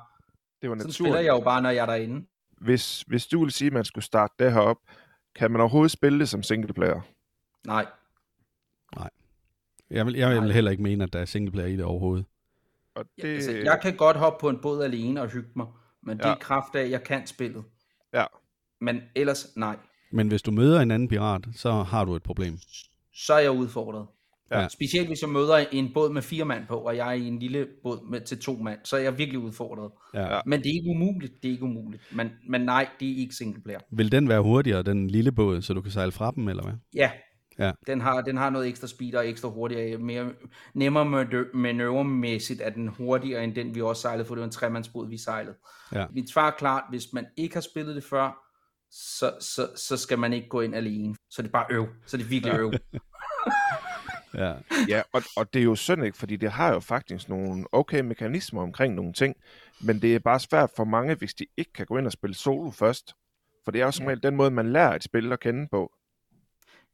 [0.62, 2.26] det var sådan spiller jeg jo bare, når jeg er derinde.
[2.60, 4.78] Hvis, hvis du vil sige, at man skulle starte det her op,
[5.34, 7.00] kan man overhovedet spille det som singleplayer?
[7.66, 7.82] Nej.
[7.82, 7.86] Nej.
[9.94, 12.26] Jeg vil, jeg vil heller ikke mene, at der er singleplayer i det overhovedet.
[12.94, 13.24] Og det...
[13.24, 15.66] Ja, altså, jeg kan godt hoppe på en båd alene og hygge mig,
[16.02, 16.30] men det ja.
[16.30, 17.64] er kraft af, at jeg kan spillet.
[18.14, 18.24] Ja.
[18.80, 19.76] Men ellers, nej.
[20.12, 22.58] Men hvis du møder en anden pirat, så har du et problem.
[23.12, 24.06] Så er jeg udfordret.
[24.50, 24.68] Ja.
[24.68, 27.38] Specielt hvis jeg møder en båd med fire mand på, og jeg er i en
[27.38, 29.90] lille båd med, til to mand, så er jeg virkelig udfordret.
[30.14, 30.40] Ja.
[30.46, 32.02] Men det er ikke umuligt, det er ikke umuligt.
[32.12, 33.78] Men, men nej, det er ikke single player.
[33.90, 36.74] Vil den være hurtigere, den lille båd, så du kan sejle fra dem, eller hvad?
[36.94, 37.10] Ja,
[37.58, 37.72] Ja.
[37.86, 40.32] Den, har, den har noget ekstra speed og ekstra hurtigere, mere,
[40.74, 45.08] nemmere manøvremæssigt er den hurtigere end den vi også sejlede, for det var en tremandsbåd
[45.08, 45.56] vi sejlede.
[45.92, 46.06] Ja.
[46.10, 48.44] Mit svar er klart, hvis man ikke har spillet det før,
[48.90, 51.14] så, så, så skal man ikke gå ind alene.
[51.30, 51.86] Så det er bare øv.
[52.06, 52.72] Så det er virkelig øv.
[54.42, 54.54] ja,
[54.88, 58.00] ja og, og det er jo synd ikke, fordi det har jo faktisk nogle okay
[58.00, 59.36] mekanismer omkring nogle ting,
[59.80, 62.34] men det er bare svært for mange, hvis de ikke kan gå ind og spille
[62.34, 63.14] solo først.
[63.64, 65.92] For det er jo som regel den måde, man lærer et spil at kende på.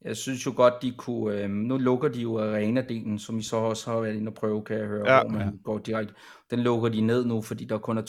[0.05, 1.42] Jeg synes jo godt, de kunne...
[1.42, 4.64] Øh, nu lukker de jo arena-delen, som I så også har været inde og prøve,
[4.64, 5.53] kan jeg høre, ja, hvor man ja.
[5.64, 6.14] går direkte.
[6.51, 8.03] Den lukker de ned nu, fordi der kun er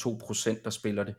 [0.53, 1.15] 2%, der spiller det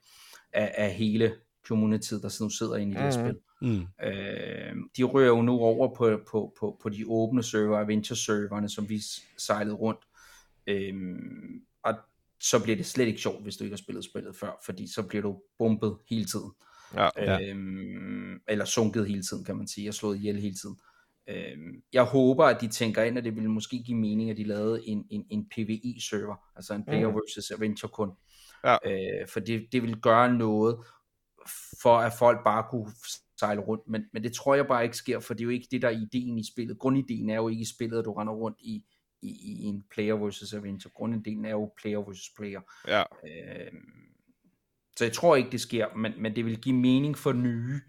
[0.52, 1.34] af, af hele
[1.66, 3.12] communityet, der nu sidder inde i det mm.
[3.12, 3.38] spil.
[3.62, 3.86] Mm.
[4.06, 8.88] Øh, de rører jo nu over på, på, på, på de åbne server, adventure-serverne, som
[8.88, 9.00] vi
[9.38, 10.00] sejlede rundt.
[10.66, 10.94] Øh,
[11.84, 11.94] og
[12.40, 15.02] så bliver det slet ikke sjovt, hvis du ikke har spillet spillet før, fordi så
[15.02, 16.50] bliver du bumpet hele tiden.
[16.96, 17.50] Ja, ja.
[17.50, 20.76] Øhm, eller sunket hele tiden, kan man sige, og slået ihjel hele tiden.
[21.28, 24.44] Øhm, jeg håber, at de tænker ind, at det ville måske give mening, at de
[24.44, 27.14] lavede en, en, en PvE-server, altså en player mm.
[27.14, 28.10] versus adventure kun.
[28.64, 28.76] Ja.
[28.84, 30.76] Øh, for det, det vil gøre noget,
[31.82, 32.92] for at folk bare kunne
[33.38, 35.68] sejle rundt, men, men det tror jeg bare ikke sker, for det er jo ikke
[35.70, 36.78] det, der er ideen i spillet.
[36.78, 38.84] Grundideen er jo ikke i spillet, at du render rundt i,
[39.22, 40.92] i, i en player versus adventure.
[40.94, 42.60] Grundideen er jo player versus player.
[42.88, 43.00] Ja.
[43.00, 43.72] Øh,
[45.02, 47.80] så jeg tror ikke, det sker, men, men det vil give mening for nye,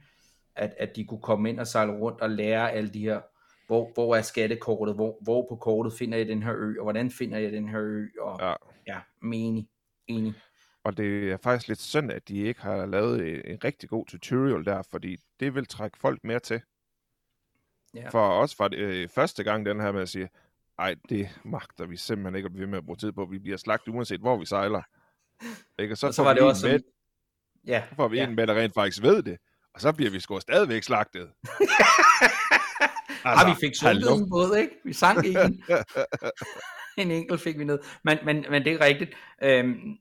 [0.55, 3.21] at, at de kunne komme ind og sejle rundt og lære alle de her,
[3.67, 7.11] hvor, hvor er skattekortet, hvor, hvor på kortet finder jeg den her ø, og hvordan
[7.11, 8.53] finder jeg den her ø, og ja,
[8.87, 9.69] ja mening,
[10.07, 10.33] enig.
[10.83, 14.65] Og det er faktisk lidt synd, at de ikke har lavet en, rigtig god tutorial
[14.65, 16.61] der, fordi det vil trække folk mere til.
[17.95, 18.09] Ja.
[18.09, 20.29] For var det øh, første gang den her med at sige,
[20.79, 23.25] ej, det magter vi simpelthen ikke at blive med at bruge tid på.
[23.25, 24.81] Vi bliver slagt uanset hvor vi sejler.
[25.79, 25.93] Ikke?
[25.93, 26.92] Og så, og så var det også med, sådan...
[27.67, 28.23] Ja, så får vi ja.
[28.23, 29.37] en med, der rent faktisk ved det.
[29.73, 31.21] Og så bliver vi sgu stadigvæk slagtet.
[33.25, 34.75] altså, ah, vi fik sunket en båd, ikke?
[34.83, 35.63] Vi sang en.
[36.97, 37.79] en enkelt fik vi ned.
[38.03, 39.11] Men, men, men det er rigtigt.
[39.43, 39.97] Øhm,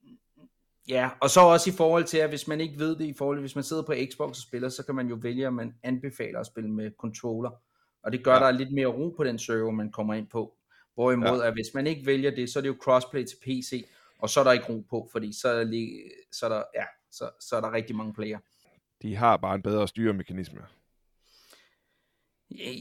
[0.89, 3.37] ja, og så også i forhold til, at hvis man ikke ved det, i forhold
[3.37, 5.75] til, hvis man sidder på Xbox og spiller, så kan man jo vælge, at man
[5.83, 7.51] anbefaler at spille med controller.
[8.05, 8.41] Og det gør ja.
[8.41, 10.55] der lidt mere ro på den server, man kommer ind på.
[10.95, 11.47] Hvorimod, ja.
[11.47, 13.89] at hvis man ikke vælger det, så er det jo crossplay til PC,
[14.19, 15.89] og så er der ikke ro på, fordi så er der,
[16.33, 18.39] så er der, ja, så, så er der rigtig mange player.
[19.03, 20.61] De har bare en bedre styremekanisme.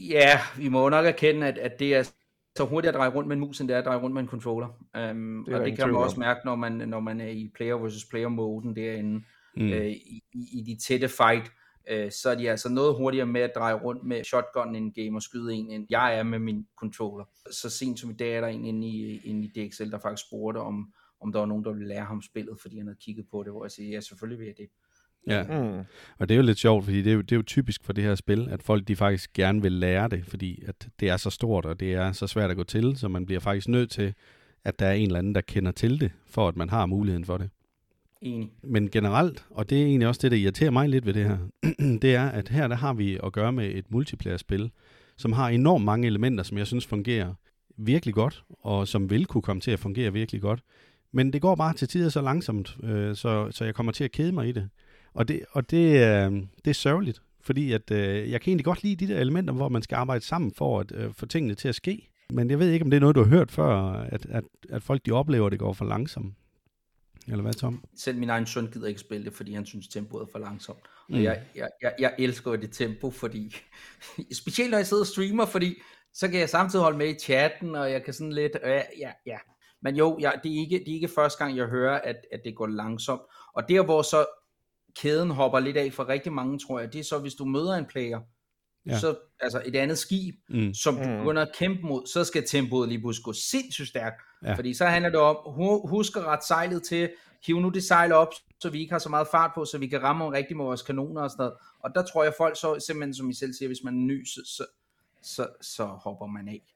[0.08, 2.12] Ja, vi må nok erkende, at, at det er
[2.56, 4.22] så hurtigt at dreje rundt med en mus, end det er at dreje rundt med
[4.22, 4.68] en controller.
[5.10, 7.74] Um, det og det kan man også mærke, når man, når man er i player
[7.74, 9.24] versus player moden derinde.
[9.56, 9.66] Mm.
[9.66, 11.52] Uh, i, i de tætte fight,
[11.92, 15.18] uh, så er de altså noget hurtigere med at dreje rundt med shotgun en game
[15.18, 17.24] og skyde en, end jeg er med min controller.
[17.50, 20.26] Så sent som i dag er der en inde i, inde i DXL, der faktisk
[20.28, 20.92] spurgte om,
[21.22, 23.52] om der var nogen, der ville lære ham spillet, fordi han havde kigget på det,
[23.52, 24.68] hvor jeg siger, ja, selvfølgelig vil jeg det.
[25.26, 25.84] Ja, mm.
[26.18, 27.92] og det er jo lidt sjovt, fordi det er jo, det er jo typisk for
[27.92, 31.16] det her spil, at folk de faktisk gerne vil lære det, fordi at det er
[31.16, 33.90] så stort, og det er så svært at gå til, så man bliver faktisk nødt
[33.90, 34.14] til,
[34.64, 37.24] at der er en eller anden, der kender til det, for at man har muligheden
[37.24, 37.50] for det.
[38.20, 38.52] Enig.
[38.62, 41.38] Men generelt, og det er egentlig også det, der irriterer mig lidt ved det her,
[42.02, 44.70] det er, at her der har vi at gøre med et multiplayer-spil,
[45.16, 47.34] som har enormt mange elementer, som jeg synes fungerer
[47.76, 50.62] virkelig godt, og som vil kunne komme til at fungere virkelig godt.
[51.12, 54.12] Men det går bare til tider så langsomt, øh, så, så jeg kommer til at
[54.12, 54.68] kede mig i det.
[55.14, 56.32] Og det, og det, øh,
[56.64, 59.68] det er sørgeligt, fordi at, øh, jeg kan egentlig godt lide de der elementer, hvor
[59.68, 62.08] man skal arbejde sammen for at øh, få tingene til at ske.
[62.30, 64.82] Men jeg ved ikke, om det er noget, du har hørt før, at, at, at
[64.82, 66.34] folk de oplever, at det går for langsomt.
[67.28, 67.84] Eller hvad, Tom?
[67.96, 70.78] Selv min egen søn gider ikke spille det, fordi han synes, tempoet er for langsomt.
[71.08, 71.22] Og mm.
[71.22, 73.56] jeg, jeg, jeg, jeg elsker det tempo, fordi...
[74.42, 75.74] specielt når jeg sidder og streamer, fordi
[76.14, 78.56] så kan jeg samtidig holde med i chatten, og jeg kan sådan lidt...
[78.64, 79.38] Øh, ja, ja.
[79.82, 82.40] Men jo, ja, det, er ikke, det er ikke første gang, jeg hører, at, at
[82.44, 83.22] det går langsomt.
[83.52, 84.26] Og der, hvor så
[84.96, 87.74] kæden hopper lidt af for rigtig mange, tror jeg, det er så, hvis du møder
[87.74, 88.20] en player,
[88.86, 88.98] ja.
[88.98, 90.74] så, altså et andet skib, mm.
[90.74, 91.18] som du mm.
[91.18, 94.22] begynder at kæmpe mod, så skal tempoet lige pludselig gå sindssygt stærkt.
[94.44, 94.54] Ja.
[94.54, 95.36] Fordi så handler det om,
[95.88, 97.10] husk at rette sejlet til,
[97.46, 98.28] hive nu det sejl op,
[98.60, 100.82] så vi ikke har så meget fart på, så vi kan ramme rigtig med vores
[100.82, 101.54] kanoner og sådan noget.
[101.80, 104.24] Og der tror jeg, folk så simpelthen, som I selv siger, hvis man er ny,
[104.24, 104.66] så, så,
[105.22, 106.71] så, så hopper man af.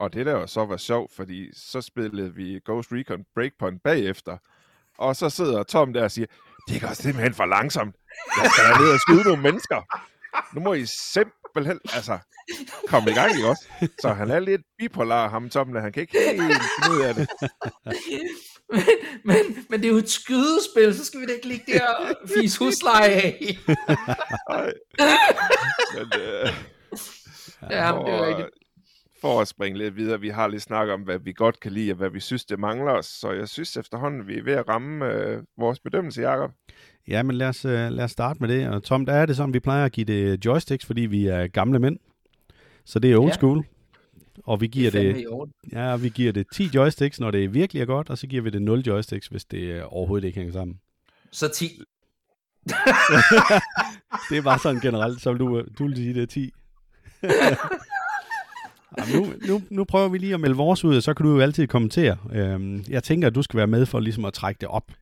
[0.00, 4.36] Og det der jo så var sjovt, fordi så spillede vi Ghost Recon Breakpoint bagefter,
[4.98, 6.26] og så sidder Tom der og siger,
[6.68, 7.96] det går simpelthen for langsomt.
[8.42, 9.80] Jeg skal da ned og skyde nogle mennesker.
[10.54, 12.18] Nu må I simpelthen, altså,
[12.86, 13.66] komme i gang, ikke også?
[14.00, 17.28] Så han er lidt bipolar, ham Tom, han kan ikke helt finde ud af det.
[18.72, 18.84] Men,
[19.24, 22.28] men, men det er jo et skydespil, så skal vi da ikke ligge der og
[22.28, 23.58] fise husleje af.
[25.94, 26.48] men, øh,
[27.70, 28.59] ja, det er rigtigt
[29.20, 31.92] for at springe lidt videre, vi har lige snakket om, hvad vi godt kan lide,
[31.92, 33.06] og hvad vi synes, det mangler os.
[33.06, 36.50] Så jeg synes efterhånden, vi er ved at ramme øh, vores bedømmelse, Jacob.
[37.08, 38.68] Ja, men lad os, øh, lad os starte med det.
[38.68, 41.46] Og Tom, der er det sådan, vi plejer at give det joysticks, fordi vi er
[41.46, 41.98] gamle mænd.
[42.84, 43.34] Så det er old ja.
[43.34, 43.64] school.
[44.44, 45.26] Og vi giver det, det
[45.72, 48.50] ja, vi giver det 10 joysticks, når det virkelig er godt, og så giver vi
[48.50, 50.80] det 0 joysticks, hvis det overhovedet ikke hænger sammen.
[51.30, 51.64] Så 10.
[54.30, 56.52] det er bare sådan generelt, som du, du vil sige, det er 10.
[58.98, 61.32] Jamen, nu, nu, nu prøver vi lige at melde vores ud, og så kan du
[61.32, 62.16] jo altid kommentere.
[62.32, 64.92] Øhm, jeg tænker, at du skal være med for ligesom at trække det op.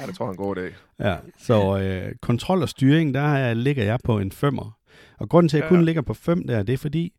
[0.00, 0.70] Ja, det tror jeg er en god dag.
[1.00, 4.76] Ja, så øh, kontrol og styring, der ligger jeg på en femmer.
[5.18, 5.76] Og grunden til, at jeg ja.
[5.76, 7.12] kun ligger på 5 der, det er fordi,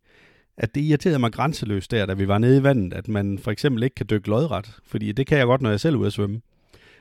[0.56, 3.50] at det irriterede mig grænseløst der, da vi var nede i vandet, at man for
[3.50, 4.78] eksempel ikke kan dykke lodret.
[4.86, 6.40] Fordi det kan jeg godt, når jeg selv er ude at svømme.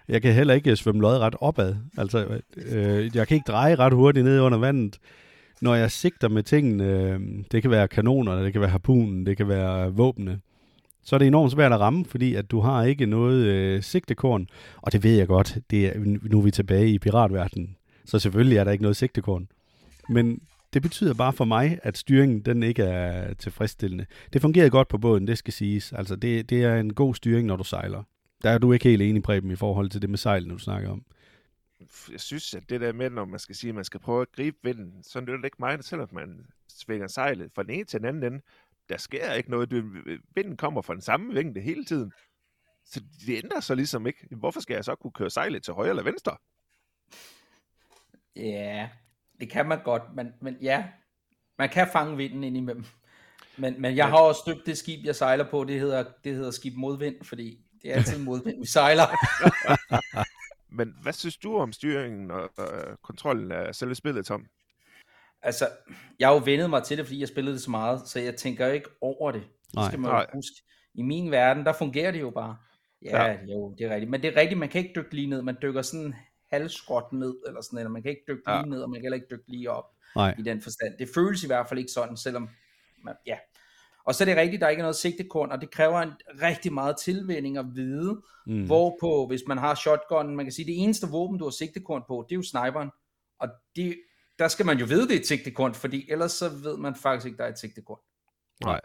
[0.07, 1.75] Jeg kan heller ikke svømme lodret opad.
[1.97, 4.97] Altså, øh, jeg kan ikke dreje ret hurtigt ned under vandet
[5.61, 9.37] når jeg sigter med tingene, øhm, det kan være kanoner, det kan være harpunen, det
[9.37, 10.39] kan være våbne,
[11.03, 14.47] så er det enormt svært at ramme, fordi at du har ikke noget øh, sigtekorn.
[14.77, 18.57] Og det ved jeg godt, det er, nu er vi tilbage i piratverdenen, så selvfølgelig
[18.57, 19.47] er der ikke noget sigtekorn.
[20.09, 20.39] Men
[20.73, 24.05] det betyder bare for mig, at styringen den ikke er tilfredsstillende.
[24.33, 25.93] Det fungerer godt på båden, det skal siges.
[25.93, 28.03] Altså det, det er en god styring, når du sejler.
[28.43, 30.61] Der er du ikke helt enig, Preben, i forhold til det med sejl, når du
[30.61, 31.03] snakker om
[32.11, 34.31] jeg synes, at det der med, når man skal sige, at man skal prøve at
[34.31, 37.99] gribe vinden, så er det ikke meget, selvom man svinger sejlet fra den ene til
[37.99, 38.41] den anden ende.
[38.89, 39.71] Der sker ikke noget.
[40.35, 42.13] Vinden kommer fra den samme vinkel hele tiden.
[42.85, 44.27] Så det ændrer sig ligesom ikke.
[44.31, 46.37] Hvorfor skal jeg så kunne køre sejlet til højre eller venstre?
[48.35, 48.89] Ja,
[49.39, 50.85] det kan man godt, men, men ja,
[51.57, 52.85] man kan fange vinden ind imellem.
[53.57, 56.51] Men, men jeg har også støbt det skib, jeg sejler på, det hedder, det hedder
[56.51, 59.03] skib modvind, fordi det er altid modvind, vi sejler.
[61.11, 64.45] Hvad synes du om styringen og øh, kontrollen af selve spillet, Tom?
[65.41, 65.69] Altså,
[66.19, 68.35] jeg har jo vendet mig til det, fordi jeg spillede det så meget, så jeg
[68.35, 69.43] tænker ikke over det.
[69.75, 70.55] Det skal man jo huske.
[70.93, 72.57] I min verden, der fungerer det jo bare.
[73.01, 74.11] Ja, ja, jo, det er rigtigt.
[74.11, 75.41] Men det er rigtigt, man kan ikke dykke lige ned.
[75.41, 76.15] Man dykker sådan
[76.51, 78.61] halvskråt ned, eller sådan, eller man kan ikke dykke ja.
[78.61, 79.85] lige ned, og man kan heller ikke dykke lige op.
[80.15, 80.35] Nej.
[80.39, 80.97] I den forstand.
[80.99, 82.49] Det føles i hvert fald ikke sådan, selvom
[83.03, 83.37] man, ja,
[84.03, 86.73] og så er det rigtigt, der er ikke noget sigtekorn, og det kræver en rigtig
[86.73, 88.65] meget tilvænding at vide, mm.
[88.65, 92.25] hvorpå, hvis man har shotgun, man kan sige, det eneste våben, du har sigtekorn på,
[92.29, 92.89] det er jo sniperen.
[93.39, 93.95] Og det,
[94.39, 97.25] der skal man jo vide, det er et sigtekorn, fordi ellers så ved man faktisk
[97.25, 97.99] ikke, der er et sigtekorn.
[98.63, 98.81] Nej.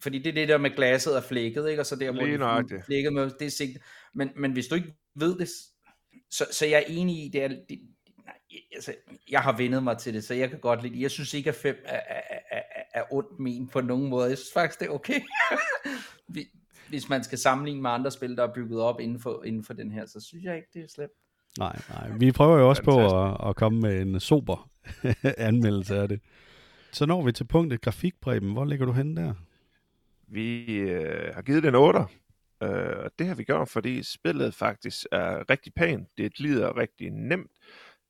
[0.00, 1.82] Fordi det er det der med glasset og flækket, ikke?
[1.82, 3.82] Og så der, hvor det er flækket med, det er sigtet.
[4.14, 5.48] Men, men hvis du ikke ved det,
[6.30, 7.80] så, så jeg er enig i, det er, det,
[8.74, 8.94] altså,
[9.30, 11.56] jeg har vendet mig til det, så jeg kan godt lide Jeg synes ikke, at
[11.56, 12.62] 5 er, er, er,
[12.98, 14.28] er ondt min på nogen måde.
[14.28, 15.20] Jeg synes faktisk, det er okay.
[16.88, 19.72] Hvis man skal sammenligne med andre spil, der er bygget op inden for, inden for
[19.72, 21.12] den her, så synes jeg ikke, det er slemt.
[21.58, 22.10] Nej, nej.
[22.18, 24.70] Vi prøver jo også på at, at komme med en sober
[25.38, 26.20] anmeldelse af det.
[26.92, 28.52] Så når vi til punktet grafikbredden.
[28.52, 29.34] Hvor ligger du hen der?
[30.26, 32.00] Vi øh, har givet den 8.
[32.62, 32.68] Øh,
[33.04, 36.08] og det har vi gjort, fordi spillet faktisk er rigtig pænt.
[36.18, 37.50] Det glider rigtig nemt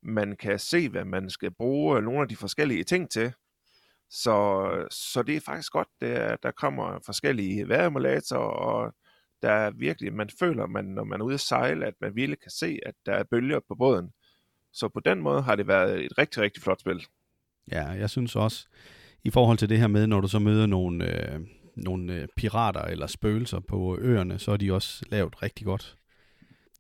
[0.03, 3.33] man kan se, hvad man skal bruge nogle af de forskellige ting til.
[4.11, 8.95] Så, så det er faktisk godt, det er, der kommer forskellige vejremulatorer, og
[9.43, 12.41] der er virkelig, man føler, man, når man er ude at sejle, at man virkelig
[12.41, 14.13] kan se, at der er bølger på båden.
[14.73, 17.07] Så på den måde har det været et rigtig, rigtig flot spil.
[17.73, 18.67] Ja, jeg synes også,
[19.25, 21.41] i forhold til det her med, når du så møder nogle, øh,
[21.77, 25.98] nogle øh, pirater eller spøgelser på øerne, så er de også lavet rigtig godt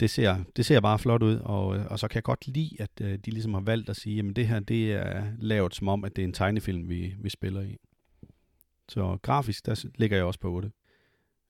[0.01, 2.77] det ser, det ser bare flot ud, og, øh, og så kan jeg godt lide,
[2.79, 5.89] at øh, de ligesom har valgt at sige, at det her det er lavet som
[5.89, 7.77] om, at det er en tegnefilm, vi, vi spiller i.
[8.89, 10.71] Så grafisk, der ligger jeg også på 8.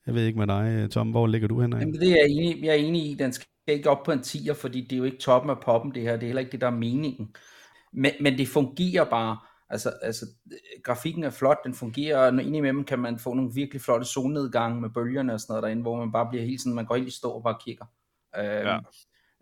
[0.06, 1.72] Jeg ved ikke med dig, øh, Tom, hvor ligger du hen?
[1.72, 3.14] Jamen, det er jeg enig, jeg er enig i.
[3.14, 5.94] Den skal ikke op på en 10'er, fordi det er jo ikke toppen af poppen,
[5.94, 6.12] det her.
[6.12, 7.34] Det er heller ikke det, der er meningen.
[7.92, 9.38] Men, men det fungerer bare.
[9.70, 10.26] Altså, altså,
[10.84, 14.90] grafikken er flot, den fungerer, og indimellem kan man få nogle virkelig flotte solnedgange med
[14.90, 17.10] bølgerne og sådan noget derinde, hvor man bare bliver helt sådan, man går helt i
[17.10, 17.84] stå og bare kigger.
[18.36, 18.78] Øhm, ja.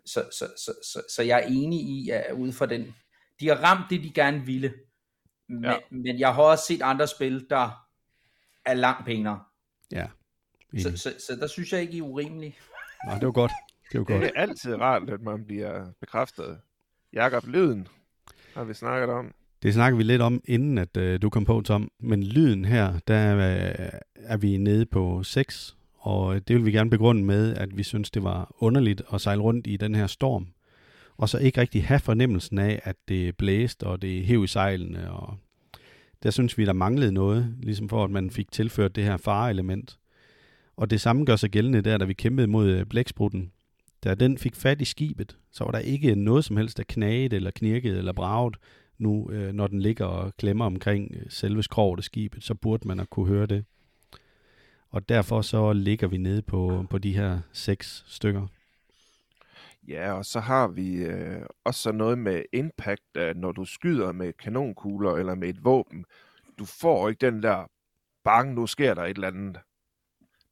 [0.05, 2.95] så, så, så, så, så jeg er enig i, at ud fra den,
[3.39, 4.73] de har ramt det, de gerne ville,
[5.49, 5.77] men, ja.
[5.91, 7.87] men jeg har også set andre spil, der
[8.65, 9.43] er langt pænere.
[9.91, 10.07] Ja.
[10.77, 12.55] Så, så, så der synes jeg ikke, I er urimelige.
[13.05, 13.51] Nej, det var godt.
[13.91, 14.21] Det, var godt.
[14.21, 16.59] det er altid rart, at man bliver bekræftet.
[17.13, 17.87] Jakob Lyden
[18.53, 19.33] har vi snakket om.
[19.63, 21.91] Det snakker vi lidt om, inden at øh, du kom på, Tom.
[21.99, 25.76] Men lyden her, der er, er vi nede på 6,
[26.07, 29.41] og det vil vi gerne begrunde med, at vi synes, det var underligt at sejle
[29.41, 30.47] rundt i den her storm,
[31.17, 35.11] og så ikke rigtig have fornemmelsen af, at det blæste, og det hæv i sejlene,
[35.11, 35.37] og
[36.23, 39.99] der synes vi, der manglede noget, ligesom for at man fik tilført det her fareelement.
[40.77, 43.51] Og det samme gør sig gældende der, da vi kæmpede mod øh, blæksprutten.
[44.03, 47.35] Da den fik fat i skibet, så var der ikke noget som helst, der knagede
[47.35, 48.57] eller knirkede eller braget.
[48.97, 52.87] Nu, øh, når den ligger og klemmer omkring øh, selve skroget af skibet, så burde
[52.87, 53.65] man at kunne høre det.
[54.91, 58.47] Og derfor så ligger vi nede på, på de her seks stykker.
[59.87, 64.33] Ja, og så har vi øh, også noget med impact, at når du skyder med
[64.33, 66.05] kanonkugler eller med et våben,
[66.59, 67.65] du får ikke den der,
[68.23, 69.57] bang, nu sker der et eller andet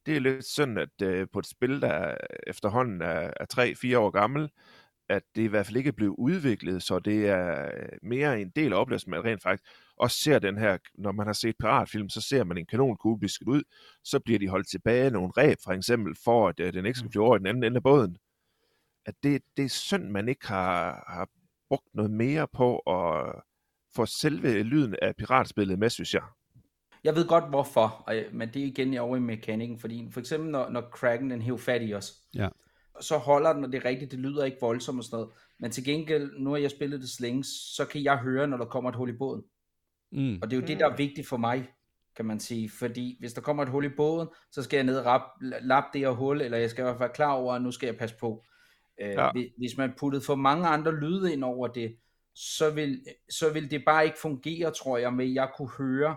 [0.05, 2.15] det er lidt sådan, at øh, på et spil, der
[2.47, 4.49] efterhånden er, er 3-4 år gammel,
[5.09, 8.49] at det i hvert fald ikke er blevet udviklet, så det er øh, mere en
[8.49, 9.63] del af oplevelsen, man rent faktisk
[9.97, 13.29] også ser den her, når man har set piratfilm, så ser man en kanonkugle blive
[13.29, 13.63] skudt ud,
[14.03, 17.11] så bliver de holdt tilbage nogle ræb, for eksempel, for at øh, den ikke skal
[17.11, 18.17] flyve over i den anden ende af båden.
[19.05, 21.29] At det, det er synd, man ikke har, har
[21.69, 23.41] brugt noget mere på at
[23.95, 26.23] få selve lyden af piratspillet med, synes jeg.
[27.03, 30.69] Jeg ved godt hvorfor, men det er igen over i mekanikken, fordi for eksempel når,
[30.69, 32.49] når Kraken den hæver fat i os, ja.
[33.01, 35.71] så holder den, og det er rigtigt, det lyder ikke voldsomt og sådan noget, men
[35.71, 38.89] til gengæld, nu har jeg spillet det slænge, så kan jeg høre, når der kommer
[38.89, 39.43] et hul i båden.
[40.11, 40.39] Mm.
[40.41, 41.69] Og det er jo det, der er vigtigt for mig,
[42.15, 44.97] kan man sige, fordi hvis der kommer et hul i båden, så skal jeg ned
[44.97, 47.61] og lappe det her hul, eller jeg skal i hvert fald være klar over, at
[47.61, 48.43] nu skal jeg passe på.
[49.01, 49.29] Øh, ja.
[49.57, 51.95] Hvis man puttede for mange andre lyde ind over det,
[52.35, 56.15] så vil, så vil det bare ikke fungere, tror jeg, med at jeg kunne høre,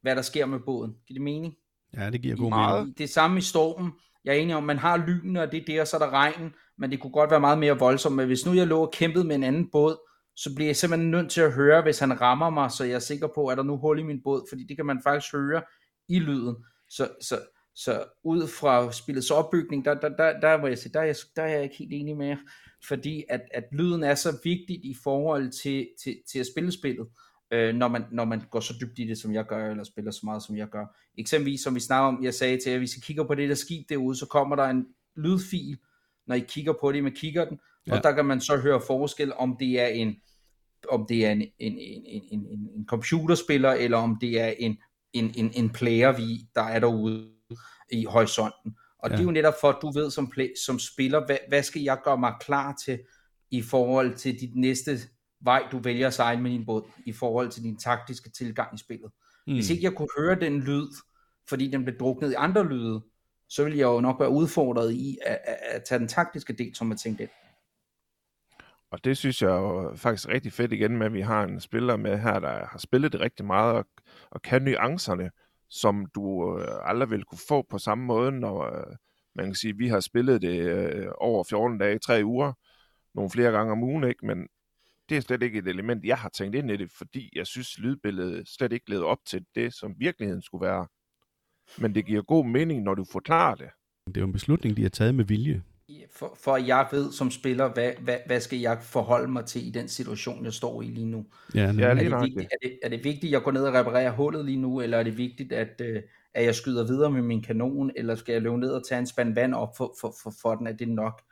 [0.00, 0.96] hvad der sker med båden.
[1.06, 1.54] Giver det mening?
[1.96, 2.98] Ja, det giver god mening.
[2.98, 3.92] Det samme i stormen.
[4.24, 6.54] Jeg er enig om, man har lynene, og det er der, så er der regn,
[6.78, 8.16] men det kunne godt være meget mere voldsomt.
[8.16, 10.07] Men hvis nu jeg lå og kæmpede med en anden båd,
[10.42, 12.98] så bliver jeg simpelthen nødt til at høre, hvis han rammer mig, så jeg er
[12.98, 15.62] sikker på, at der nu hul i min båd, fordi det kan man faktisk høre
[16.08, 16.56] i lyden.
[16.90, 17.38] Så, så,
[17.74, 21.16] så ud fra spillets opbygning, der, der, der, der, der, jeg sige, der, er jeg,
[21.36, 22.36] der er jeg ikke helt enig med
[22.84, 27.06] fordi at, at lyden er så vigtigt i forhold til, til, til at spille spillet
[27.52, 30.10] øh, når, man, når man går så dybt i det, som jeg gør, eller spiller
[30.10, 30.86] så meget, som jeg gør.
[31.18, 33.54] Eksempelvis, som vi snakker om, jeg sagde til jer, hvis I kigger på det der
[33.54, 34.86] skib derude, så kommer der en
[35.16, 35.78] lydfil,
[36.26, 37.96] når I kigger på det med kikkerten, ja.
[37.96, 40.16] og der kan man så høre forskel, om det er en
[40.88, 44.78] om det er en, en, en, en, en, en computerspiller, eller om det er en,
[45.12, 47.30] en, en, en player, vi, der er derude
[47.92, 48.76] i horisonten.
[48.98, 49.16] Og ja.
[49.16, 51.82] det er jo netop for, at du ved som, play, som spiller, hvad, hvad skal
[51.82, 53.00] jeg gøre mig klar til
[53.50, 54.98] i forhold til dit næste
[55.40, 58.78] vej, du vælger at sejle med din båd, i forhold til din taktiske tilgang i
[58.78, 59.10] spillet.
[59.46, 59.54] Mm.
[59.54, 60.88] Hvis ikke jeg kunne høre den lyd,
[61.48, 63.00] fordi den blev druknet i andre lyde,
[63.48, 66.74] så ville jeg jo nok være udfordret i at, at, at tage den taktiske del,
[66.74, 67.30] som jeg tænkte ind.
[68.90, 71.96] Og det synes jeg jo faktisk rigtig fedt igen med, at vi har en spiller
[71.96, 73.86] med her, der har spillet det rigtig meget og,
[74.30, 75.30] og kan nuancerne,
[75.68, 78.96] som du øh, aldrig vil kunne få på samme måde, når øh,
[79.34, 82.52] man kan sige, at vi har spillet det øh, over 14 dage, 3 uger,
[83.14, 84.26] nogle flere gange om ugen, ikke?
[84.26, 84.48] men
[85.08, 87.78] det er slet ikke et element, jeg har tænkt ind i det, fordi jeg synes,
[87.78, 90.86] lydbilledet slet ikke leder op til det, som virkeligheden skulle være.
[91.78, 93.68] Men det giver god mening, når du forklarer det.
[94.06, 95.62] Det er jo en beslutning, de har taget med vilje.
[96.12, 99.70] For, for jeg ved som spiller, hvad, hvad, hvad skal jeg forholde mig til i
[99.70, 101.26] den situation, jeg står i lige nu.
[101.54, 103.74] Ja, ja, er, det vigtigt, er, det, er det vigtigt, at jeg går ned og
[103.74, 106.02] reparerer hullet lige nu, eller er det vigtigt, at, øh,
[106.34, 109.06] at jeg skyder videre med min kanon, eller skal jeg løbe ned og tage en
[109.06, 111.22] spand vand op for, for, for, for den, er det nok?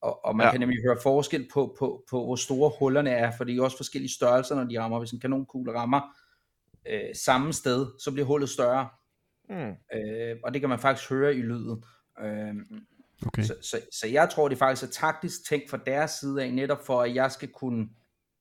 [0.00, 0.50] Og, og man ja.
[0.50, 3.76] kan nemlig høre forskel på, på, på, hvor store hullerne er, for det er også
[3.76, 4.98] forskellige størrelser, når de rammer.
[4.98, 6.00] Hvis en kanonkugle rammer
[6.86, 8.88] øh, samme sted, så bliver hullet større.
[9.48, 9.98] Mm.
[9.98, 11.84] Øh, og det kan man faktisk høre i lyden.
[12.20, 12.54] Øh,
[13.26, 13.42] okay.
[13.42, 16.86] så, så, så jeg tror, det faktisk er taktisk tænkt fra deres side af, netop
[16.86, 17.88] for at jeg skal kunne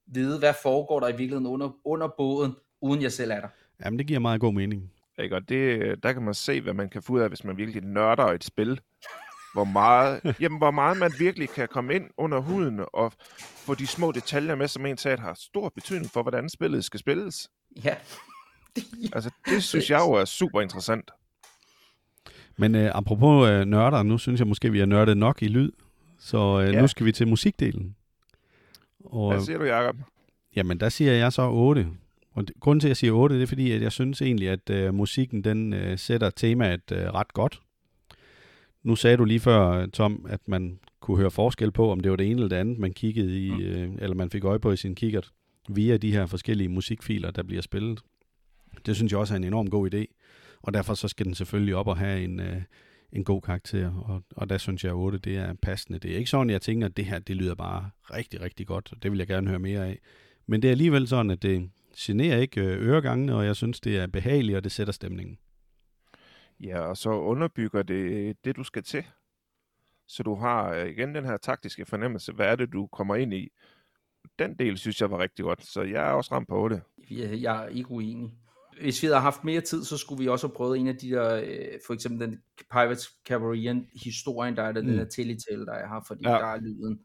[0.08, 3.48] vide, hvad foregår der i virkeligheden under, under båden, uden jeg selv er der.
[3.86, 4.92] Jamen, det giver meget god mening.
[5.20, 5.36] Ikke?
[5.36, 7.84] Og det, der kan man se, hvad man kan få ud af, hvis man virkelig
[7.84, 8.80] nørder et spil
[9.54, 13.88] hvor meget, jamen, hvor meget man virkelig kan komme ind under huden og få de
[13.88, 17.50] små detaljer med, som en sagde, har stor betydning for, hvordan spillet skal spilles.
[17.84, 17.96] Ja,
[19.14, 21.12] altså, det synes jeg jo er super interessant.
[22.58, 25.72] Men øh, apropos øh, nørder, nu synes jeg måske, vi har nørdet nok i lyd,
[26.20, 26.82] så øh, ja.
[26.82, 27.96] nu skal vi til musikdelen.
[29.06, 29.96] Og, Hvad siger du, Jacob?
[30.56, 31.88] Jamen, der siger jeg så 8.
[32.32, 34.70] Og grunden til, at jeg siger 8, det er fordi, at jeg synes egentlig, at
[34.70, 37.62] øh, musikken den øh, sætter temaet øh, ret godt.
[38.84, 42.18] Nu sagde du lige før, Tom, at man kunne høre forskel på, om det var
[42.18, 43.62] det ene eller det andet, man kiggede i, mm.
[43.62, 45.32] øh, eller man fik øje på i sin kikkert,
[45.70, 48.02] via de her forskellige musikfiler, der bliver spillet.
[48.86, 50.06] Det synes jeg også er en enorm god idé,
[50.64, 52.62] og derfor så skal den selvfølgelig op og have en, øh,
[53.12, 56.00] en god karakter, og, og der synes jeg, at 8 det er passende.
[56.00, 58.92] Det er ikke sådan, jeg tænker, at det her det lyder bare rigtig, rigtig godt,
[58.92, 60.00] og det vil jeg gerne høre mere af.
[60.48, 63.98] Men det er alligevel sådan, at det generer ikke øh, øregangene, og jeg synes, det
[63.98, 65.38] er behageligt, og det sætter stemningen.
[66.60, 69.04] Ja, og så underbygger det det, du skal til.
[70.08, 72.34] Så du har øh, igen den her taktiske fornemmelse.
[72.34, 73.50] Hvad er det, du kommer ind i?
[74.40, 76.82] Den del synes jeg var rigtig godt, så jeg er også ramt på det.
[77.42, 78.34] Jeg er ikke uenig.
[78.82, 81.10] Hvis vi havde haft mere tid, så skulle vi også have prøvet en af de
[81.10, 82.40] der, øh, for eksempel den
[82.72, 84.88] Pirates Caribbean historien, der er der, mm.
[84.88, 86.32] den der Telltale, der jeg har, fordi ja.
[86.32, 87.00] der er lyden,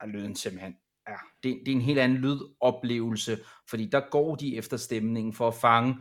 [0.00, 0.74] er lyden simpelthen
[1.08, 3.38] ja, det, det er en helt anden lydoplevelse,
[3.70, 5.96] fordi der går de efter stemningen for at fange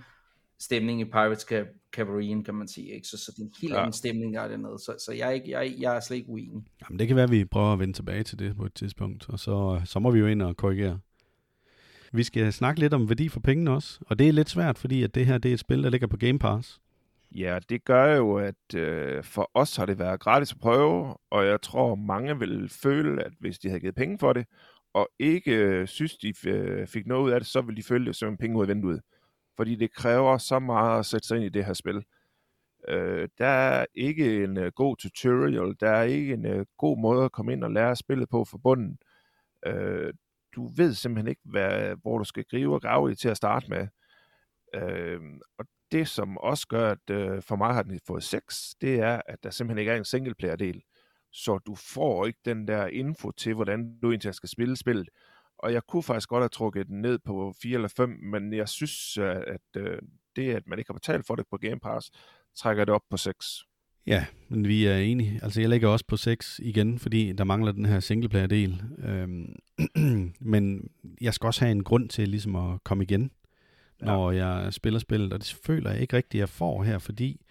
[0.59, 1.47] stemningen i Pirates
[1.95, 2.95] Caribbean, kan man sige.
[2.95, 3.07] Ikke?
[3.07, 3.79] Så, så det er en helt ja.
[3.79, 4.79] anden stemning, der er dernede.
[4.79, 6.63] Så, så jeg, er ikke, jeg, jeg er slet ikke uenig.
[6.81, 9.29] Jamen, det kan være, at vi prøver at vende tilbage til det på et tidspunkt,
[9.29, 10.99] og så, så må vi jo ind og korrigere.
[12.13, 15.03] Vi skal snakke lidt om værdi for pengene også, og det er lidt svært, fordi
[15.03, 16.81] at det her det er et spil, der ligger på Game Pass.
[17.35, 21.45] Ja, det gør jo, at øh, for os har det været gratis at prøve, og
[21.45, 24.45] jeg tror, mange vil føle, at hvis de havde givet penge for det,
[24.93, 28.05] og ikke øh, synes, de øh, fik noget ud af det, så vil de føle
[28.05, 29.01] det som penge ud af vinduet.
[29.57, 32.03] Fordi det kræver så meget at sætte sig ind i det her spil.
[32.87, 37.25] Øh, der er ikke en øh, god tutorial, der er ikke en øh, god måde
[37.25, 38.97] at komme ind og lære spillet på for bunden.
[39.65, 40.13] Øh,
[40.55, 43.69] du ved simpelthen ikke, hvad, hvor du skal gribe og grave i til at starte
[43.69, 43.87] med.
[44.75, 45.19] Øh,
[45.57, 49.21] og det, som også gør, at øh, for mig har den fået 6, det er,
[49.25, 50.81] at der simpelthen ikke er en singleplayer-del
[51.31, 55.09] så du får ikke den der info til, hvordan du egentlig skal spille spillet.
[55.57, 58.69] Og jeg kunne faktisk godt have trukket den ned på 4 eller 5, men jeg
[58.69, 59.99] synes, øh, at øh,
[60.35, 62.11] det, at man ikke har betalt for det på Game Pass,
[62.55, 63.63] trækker det op på 6.
[64.07, 65.39] Ja, men vi er enige.
[65.43, 68.81] Altså, jeg lægger også på 6 igen, fordi der mangler den her singleplayer-del.
[69.03, 69.55] Øhm,
[70.53, 70.89] men
[71.21, 73.31] jeg skal også have en grund til ligesom at komme igen,
[74.01, 74.47] når ja.
[74.47, 77.41] jeg spiller spillet, og det føler jeg ikke rigtigt, jeg får her, fordi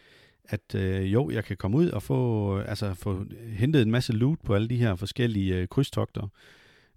[0.44, 4.38] at øh, jo, jeg kan komme ud og få, altså, få hentet en masse loot
[4.44, 6.28] på alle de her forskellige øh, krydstogter,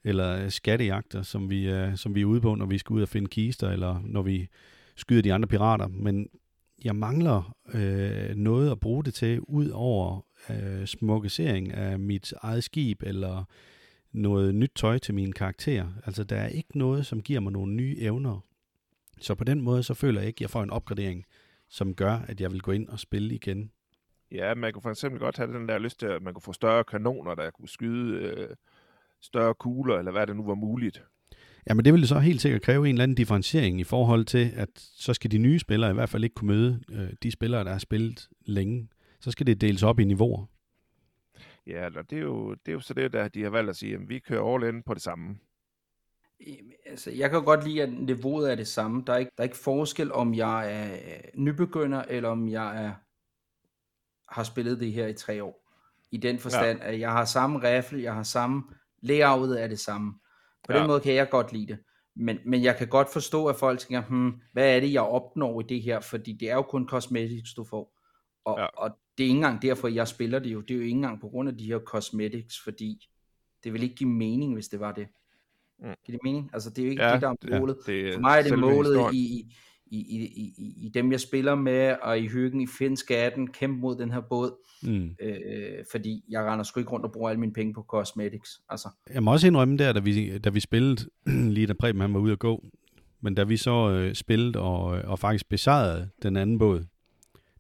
[0.04, 3.10] eller skattejagter, som vi, øh, som vi er ude på, når vi skal ud og
[3.10, 4.48] finde kister, eller når vi
[4.96, 5.88] skyder de andre pirater.
[5.88, 6.28] Men
[6.84, 12.64] jeg mangler øh, noget at bruge det til, ud over øh, smukkesering af mit eget
[12.64, 13.44] skib, eller
[14.12, 15.88] noget nyt tøj til mine karakterer.
[16.06, 18.40] Altså, der er ikke noget, som giver mig nogle nye evner.
[19.22, 21.26] Så på den måde, så føler jeg ikke, at jeg får en opgradering
[21.70, 23.72] som gør, at jeg vil gå ind og spille igen.
[24.32, 26.54] Ja, man kunne for eksempel godt have den der lyst til, at man kunne få
[26.54, 28.56] større kanoner, der kunne skyde øh,
[29.22, 31.04] større kugler, eller hvad det nu var muligt.
[31.70, 34.52] Ja, men det ville så helt sikkert kræve en eller anden differentiering i forhold til,
[34.56, 37.64] at så skal de nye spillere i hvert fald ikke kunne møde øh, de spillere,
[37.64, 38.90] der har spillet længe.
[39.20, 40.46] Så skal det deles op i niveauer.
[41.68, 43.76] Ja, og det er jo, det er jo så det, der de har valgt at
[43.76, 45.36] sige, at vi kører all in på det samme
[46.86, 49.04] altså, jeg kan godt lide, at niveauet er det samme.
[49.08, 50.98] Der er ikke, der er ikke forskel, om jeg er
[51.36, 52.94] nybegynder, eller om jeg er,
[54.34, 55.70] har spillet det her i tre år.
[56.12, 56.88] I den forstand, ja.
[56.88, 58.64] at jeg har samme rifle, jeg har samme
[59.02, 60.14] layoutet er det samme.
[60.68, 60.80] På ja.
[60.80, 61.78] den måde kan jeg godt lide det.
[62.16, 65.62] Men, men jeg kan godt forstå, at folk tænker, hmm, hvad er det, jeg opnår
[65.62, 66.00] i det her?
[66.00, 68.00] Fordi det er jo kun cosmetics, du får.
[68.46, 68.66] Og, ja.
[68.66, 70.62] og det er ikke engang derfor, jeg spiller det jo.
[70.62, 73.08] Det er jo ikke engang på grund af de her cosmetics, fordi
[73.64, 75.08] det vil ikke give mening, hvis det var det.
[75.80, 75.94] Mm.
[76.06, 76.50] Giver det mening?
[76.54, 77.78] Altså, det er jo ikke ja, det, der er målet.
[77.88, 79.56] Ja, det For mig er det målet i,
[79.94, 83.96] i, i, i, i dem, jeg spiller med, og i hyggen i Finnskatten, kæmpe mod
[83.96, 84.52] den her båd,
[84.84, 85.16] mm.
[85.22, 88.62] øh, fordi jeg render sgu ikke rundt og bruger alle mine penge på cosmetics.
[88.70, 88.90] Altså.
[89.14, 91.10] Jeg må også indrømme der, da vi, da vi spillede,
[91.56, 92.66] lige da Preben han var ude at gå,
[93.22, 96.86] men da vi så øh, spillede og, og faktisk besejrede den anden båd,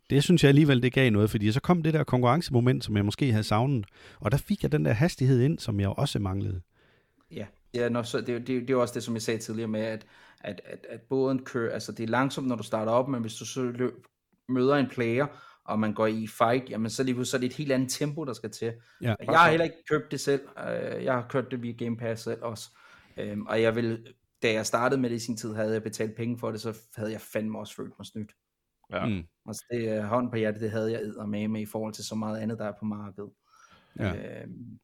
[0.10, 3.06] det synes jeg alligevel, det gav noget, fordi så kom det der konkurrencemoment, som jeg
[3.06, 3.86] måske havde savnet,
[4.20, 6.62] og der fik jeg den der hastighed ind, som jeg også manglede.
[7.32, 9.82] Ja, Ja, når, så det, det, det er også det, som jeg sagde tidligere med,
[9.82, 10.06] at,
[10.44, 13.36] at, at, at båden kører, altså det er langsomt, når du starter op, men hvis
[13.36, 13.94] du så løb,
[14.50, 15.28] møder en player,
[15.66, 18.24] og man går i fight, jamen så, lige, så er det et helt andet tempo,
[18.24, 18.74] der skal til.
[19.02, 21.98] Ja, jeg har heller ikke købt det selv, øh, jeg har kørt det via Game
[21.98, 22.70] Pass selv også,
[23.18, 24.14] øhm, og jeg vil,
[24.44, 26.78] da jeg startede med det i sin tid, havde jeg betalt penge for det, så
[26.96, 28.32] havde jeg fandme også følt mig snydt.
[28.92, 29.06] Ja.
[29.06, 29.24] Mm.
[29.48, 32.16] Altså det uh, hånd på hjertet, det havde jeg med med i forhold til så
[32.16, 33.30] meget andet, der er på markedet.
[34.00, 34.42] Ja.
[34.42, 34.80] Øhm,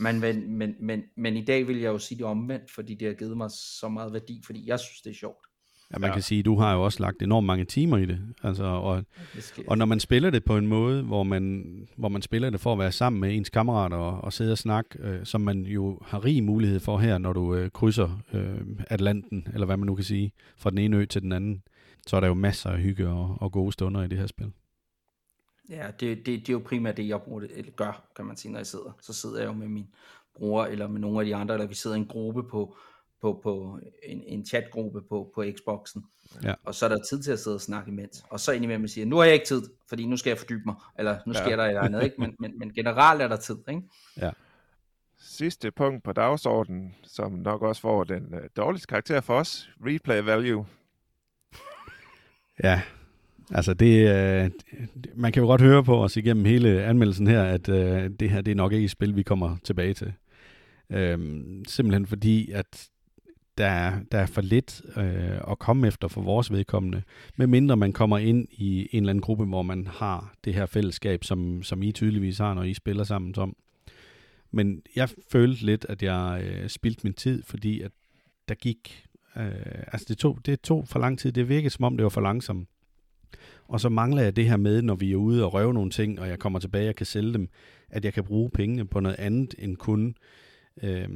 [0.00, 3.08] men, men, men, men, men i dag vil jeg jo sige det omvendt, fordi det
[3.08, 5.46] har givet mig så meget værdi, fordi jeg synes, det er sjovt.
[5.92, 6.14] Ja, man ja.
[6.14, 8.20] kan sige, at du har jo også lagt enormt mange timer i det.
[8.42, 9.04] Altså, og,
[9.66, 11.64] og når man spiller det på en måde, hvor man,
[11.96, 14.58] hvor man spiller det for at være sammen med ens kammerater og, og sidde og
[14.58, 18.60] snakke, øh, som man jo har rig mulighed for her, når du øh, krydser øh,
[18.90, 21.62] Atlanten, eller hvad man nu kan sige, fra den ene ø til den anden,
[22.06, 24.52] så er der jo masser af hygge og, og gode stunder i det her spil.
[25.68, 28.36] Ja, det, det, det er jo primært det, jeg bruger det, eller gør, kan man
[28.36, 28.96] sige, når jeg sidder.
[29.00, 29.88] Så sidder jeg jo med min
[30.34, 32.76] bror, eller med nogle af de andre, eller vi sidder i en gruppe på,
[33.20, 36.04] på, på en, en chatgruppe på, på Xboxen.
[36.42, 36.54] Ja.
[36.64, 38.24] Og så er der tid til at sidde og snakke imens.
[38.30, 40.74] Og så indimellem siger, nu har jeg ikke tid, fordi nu skal jeg fordybe mig,
[40.98, 41.56] eller nu sker ja.
[41.56, 42.16] der et andet, ikke?
[42.18, 43.82] Men, men, men generelt er der tid, ikke?
[44.16, 44.30] Ja.
[45.18, 50.22] Sidste punkt på dagsordenen, som nok også får den uh, dårligste karakter for os, replay
[50.22, 50.66] value.
[52.62, 52.82] Ja,
[53.50, 54.50] altså det, øh,
[55.14, 58.40] man kan jo godt høre på os igennem hele anmeldelsen her, at øh, det her
[58.40, 60.12] det er nok ikke et spil, vi kommer tilbage til.
[60.90, 61.18] Uh,
[61.68, 62.88] simpelthen fordi, at
[63.58, 67.02] der er, der er for lidt øh, at komme efter for vores vedkommende,
[67.36, 71.24] medmindre man kommer ind i en eller anden gruppe, hvor man har det her fællesskab,
[71.24, 73.56] som, som I tydeligvis har, når I spiller sammen som.
[74.50, 77.92] Men jeg følte lidt, at jeg øh, spildte min tid, fordi at
[78.48, 79.04] der gik,
[79.36, 82.10] øh, altså det tog, det tog for lang tid, det virkede som om det var
[82.10, 82.68] for langsomt.
[83.68, 86.20] Og så mangler jeg det her med, når vi er ude og røve nogle ting,
[86.20, 87.48] og jeg kommer tilbage og kan sælge dem,
[87.90, 90.14] at jeg kan bruge pengene på noget andet end kun
[90.82, 91.08] øh,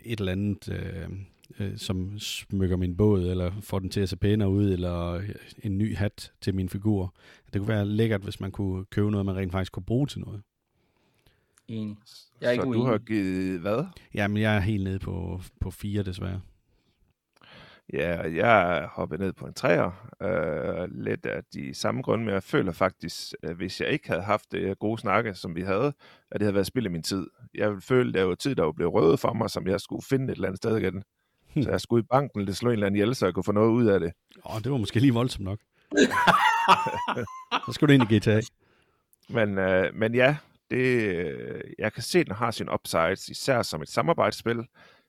[0.00, 1.08] et eller andet øh,
[1.60, 5.22] øh, som smykker min båd, eller får den til at se pænere ud, eller
[5.62, 7.14] en ny hat til min figur.
[7.52, 10.20] Det kunne være lækkert, hvis man kunne købe noget, man rent faktisk kunne bruge til
[10.20, 10.42] noget.
[11.68, 11.96] Enig.
[12.40, 12.84] Jeg er ikke Så uenig.
[12.84, 13.84] du har givet hvad?
[14.14, 16.40] Jamen, jeg er helt nede på, på fire, desværre.
[17.92, 20.10] Ja, jeg hoppet ned på en træer.
[20.22, 24.22] Øh, lidt af de samme grunde, men jeg føler faktisk, at hvis jeg ikke havde
[24.22, 25.86] haft det gode snakke, som vi havde,
[26.30, 27.26] at det havde været spild af min tid.
[27.54, 30.04] Jeg føle, at det var tid, der var blevet røde for mig, som jeg skulle
[30.08, 31.02] finde et eller andet sted igen.
[31.62, 33.52] Så jeg skulle i banken, eller slå en eller anden ihjel, så jeg kunne få
[33.52, 34.12] noget ud af det.
[34.50, 35.58] Åh, det var måske lige voldsomt nok.
[37.66, 38.40] så skulle du ind i GTA.
[39.28, 40.36] Men, øh, men ja,
[40.70, 44.64] det, øh, jeg kan se, at den har sin upsides, især som et samarbejdsspil.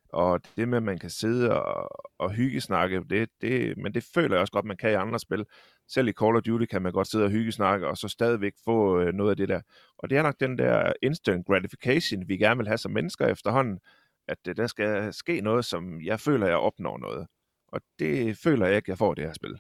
[0.09, 4.35] Og det med, at man kan sidde og, og hyggesnakke, det, det, men det føler
[4.35, 5.45] jeg også godt, man kan i andre spil.
[5.87, 8.99] Selv i Call of Duty kan man godt sidde og hyggesnakke, og så stadigvæk få
[8.99, 9.61] øh, noget af det der.
[9.97, 13.79] Og det er nok den der instant gratification, vi gerne vil have som mennesker efterhånden
[14.27, 17.27] at øh, der skal ske noget, som jeg føler, jeg opnår noget.
[17.67, 19.59] Og det føler jeg ikke, jeg får det her spil.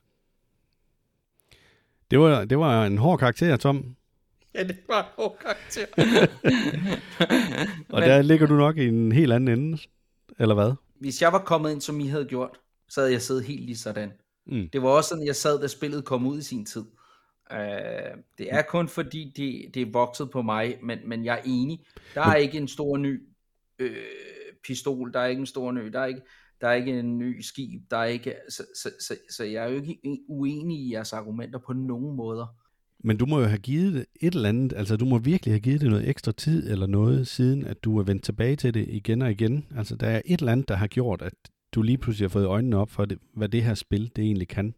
[2.11, 3.95] Det var, det var en hård karakter, Tom.
[4.53, 5.85] Ja, det var en hård karakter.
[7.93, 9.77] og Men, der ligger du nok i en helt anden ende,
[10.39, 10.73] eller hvad?
[10.99, 12.59] Hvis jeg var kommet ind, som I havde gjort,
[12.89, 14.11] så havde jeg siddet helt lige sådan.
[14.45, 14.69] Mm.
[14.73, 16.85] Det var også sådan, jeg sad, da spillet kom ud i sin tid.
[17.51, 17.57] Uh,
[18.37, 21.85] det er kun fordi, det, det er vokset på mig, men, men jeg er enig.
[22.15, 23.23] Der er ikke en stor ny
[23.79, 23.95] øh,
[24.63, 26.21] pistol, der er ikke en stor nø, der er ikke,
[26.61, 29.69] der er ikke en ny skib, der er ikke, så, så, så, så jeg er
[29.69, 32.47] jo ikke uenig i jeres argumenter på nogen måder.
[33.05, 35.59] Men du må jo have givet det et eller andet, altså du må virkelig have
[35.59, 38.85] givet det noget ekstra tid eller noget, siden at du er vendt tilbage til det
[38.89, 39.65] igen og igen.
[39.77, 41.33] Altså der er et eller andet, der har gjort, at
[41.75, 44.47] du lige pludselig har fået øjnene op for, det, hvad det her spil, det egentlig
[44.47, 44.75] kan.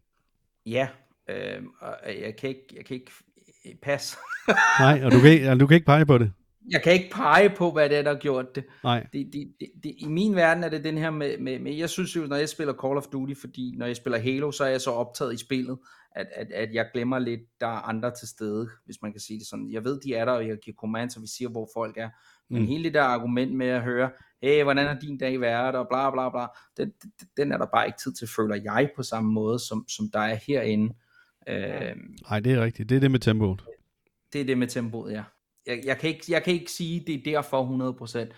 [0.66, 0.88] Ja,
[1.30, 3.12] øh, og jeg kan ikke, jeg kan ikke
[3.82, 4.16] passe.
[4.80, 6.32] Nej, og du kan, ikke, du kan ikke pege på det
[6.70, 8.64] jeg kan ikke pege på, hvad det er, der har gjort det.
[8.84, 9.06] Nej.
[9.12, 9.94] Det, det, det, det.
[9.98, 12.48] I min verden er det den her med, med, med, jeg synes jo, når jeg
[12.48, 15.36] spiller Call of Duty, fordi når jeg spiller Halo, så er jeg så optaget i
[15.36, 15.78] spillet,
[16.18, 19.38] at, at, at jeg glemmer lidt, der er andre til stede, hvis man kan sige
[19.38, 19.72] det sådan.
[19.72, 22.10] Jeg ved, de er der, og jeg giver commands, og vi siger, hvor folk er.
[22.50, 22.68] Men mm.
[22.68, 24.10] hele det der argument med at høre,
[24.42, 26.46] hey, hvordan har din dag været, og bla bla bla,
[26.76, 26.92] den,
[27.36, 30.20] den er der bare ikke tid til, føler jeg, på samme måde, som, som der
[30.20, 30.94] er herinde.
[31.46, 32.88] Nej, øh, det er rigtigt.
[32.88, 33.64] Det er det med tempoet.
[34.32, 35.22] Det er det med tempoet, ja
[35.68, 38.28] jeg, jeg, kan ikke, jeg kan ikke sige, det er derfor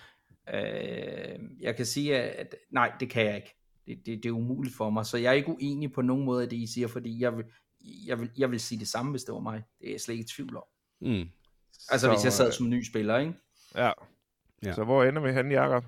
[0.48, 0.54] 100%.
[0.56, 3.56] Øh, jeg kan sige, at nej, det kan jeg ikke.
[3.86, 6.42] Det, det, det er umuligt for mig, så jeg er ikke uenig på nogen måde
[6.42, 7.32] af det, I siger, fordi jeg
[8.06, 9.62] jeg vil, jeg vil sige det samme, hvis det var mig.
[9.80, 10.62] Det er jeg slet ikke i tvivl om.
[11.00, 11.28] Mm.
[11.90, 13.34] Altså, så, hvis jeg sad øh, som ny spiller, ikke?
[13.74, 13.90] Ja.
[14.64, 14.74] ja.
[14.74, 15.84] Så hvor ender vi hen, Jacob?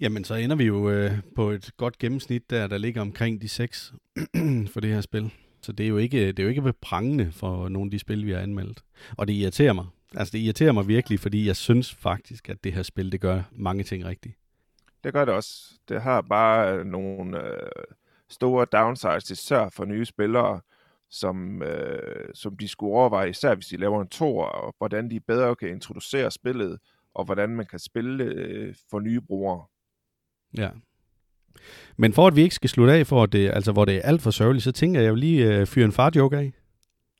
[0.00, 3.48] Jamen, så ender vi jo øh, på et godt gennemsnit der, der ligger omkring de
[3.48, 3.92] 6
[4.72, 5.32] for det her spil.
[5.62, 8.26] Så det er jo ikke, det er jo ikke prangende for nogle af de spil,
[8.26, 8.84] vi har anmeldt.
[9.16, 12.72] Og det irriterer mig, Altså det irriterer mig virkelig, fordi jeg synes faktisk, at det
[12.72, 14.34] her spil, det gør mange ting rigtigt.
[15.04, 15.72] Det gør det også.
[15.88, 17.70] Det har bare nogle øh,
[18.28, 20.60] store downsides, især for nye spillere,
[21.10, 25.20] som, øh, som de skulle overveje, især hvis de laver en tor, og hvordan de
[25.20, 26.78] bedre kan introducere spillet,
[27.14, 29.64] og hvordan man kan spille øh, for nye brugere.
[30.56, 30.68] Ja.
[31.96, 34.02] Men for at vi ikke skal slutte af, for at det, altså, hvor det er
[34.02, 36.52] alt for sørgeligt, så tænker jeg jo lige øh, fyre en far-joke af.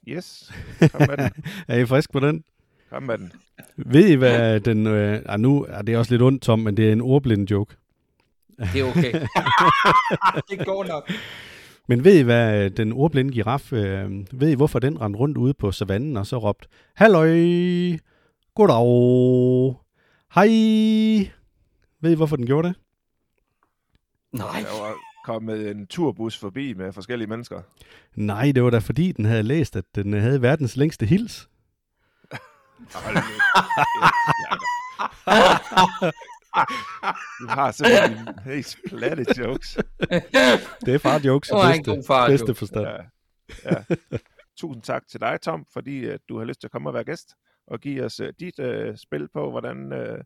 [0.09, 0.53] Yes,
[0.93, 1.45] kom med den.
[1.69, 2.45] er I frisk på den?
[2.91, 3.33] Kom med den.
[3.77, 4.87] Ved I, hvad den...
[4.87, 7.77] Øh, ah, nu er det også lidt ondt, Tom, men det er en ordblind joke.
[8.73, 9.13] Det er okay.
[10.51, 11.11] det går nok.
[11.89, 15.55] Men ved I, hvad den ordblinde giraf, øh, ved I, hvorfor den rendte rundt ude
[15.55, 17.29] på savannen og så råbte, Halløj,
[18.55, 19.77] goddag,
[20.35, 20.49] hej.
[22.01, 22.77] Ved I, hvorfor den gjorde det?
[24.33, 24.61] Nej.
[24.61, 27.61] Der var kommet en turbus forbi med forskellige mennesker.
[28.15, 31.49] Nej, det var da fordi, den havde læst, at den havde verdens længste hils.
[32.95, 33.17] Hold.
[37.41, 39.79] Du har simpelthen mest platte jokes.
[40.87, 42.59] Det er far jokes i bedste, far bedste joke.
[42.59, 42.87] forstand.
[42.87, 43.71] Ja.
[43.71, 43.97] ja.
[44.57, 47.05] Tusind tak til dig, Tom, fordi at du har lyst til at komme og være
[47.05, 47.35] gæst
[47.67, 50.19] og give os uh, dit uh, spil på, hvordan uh,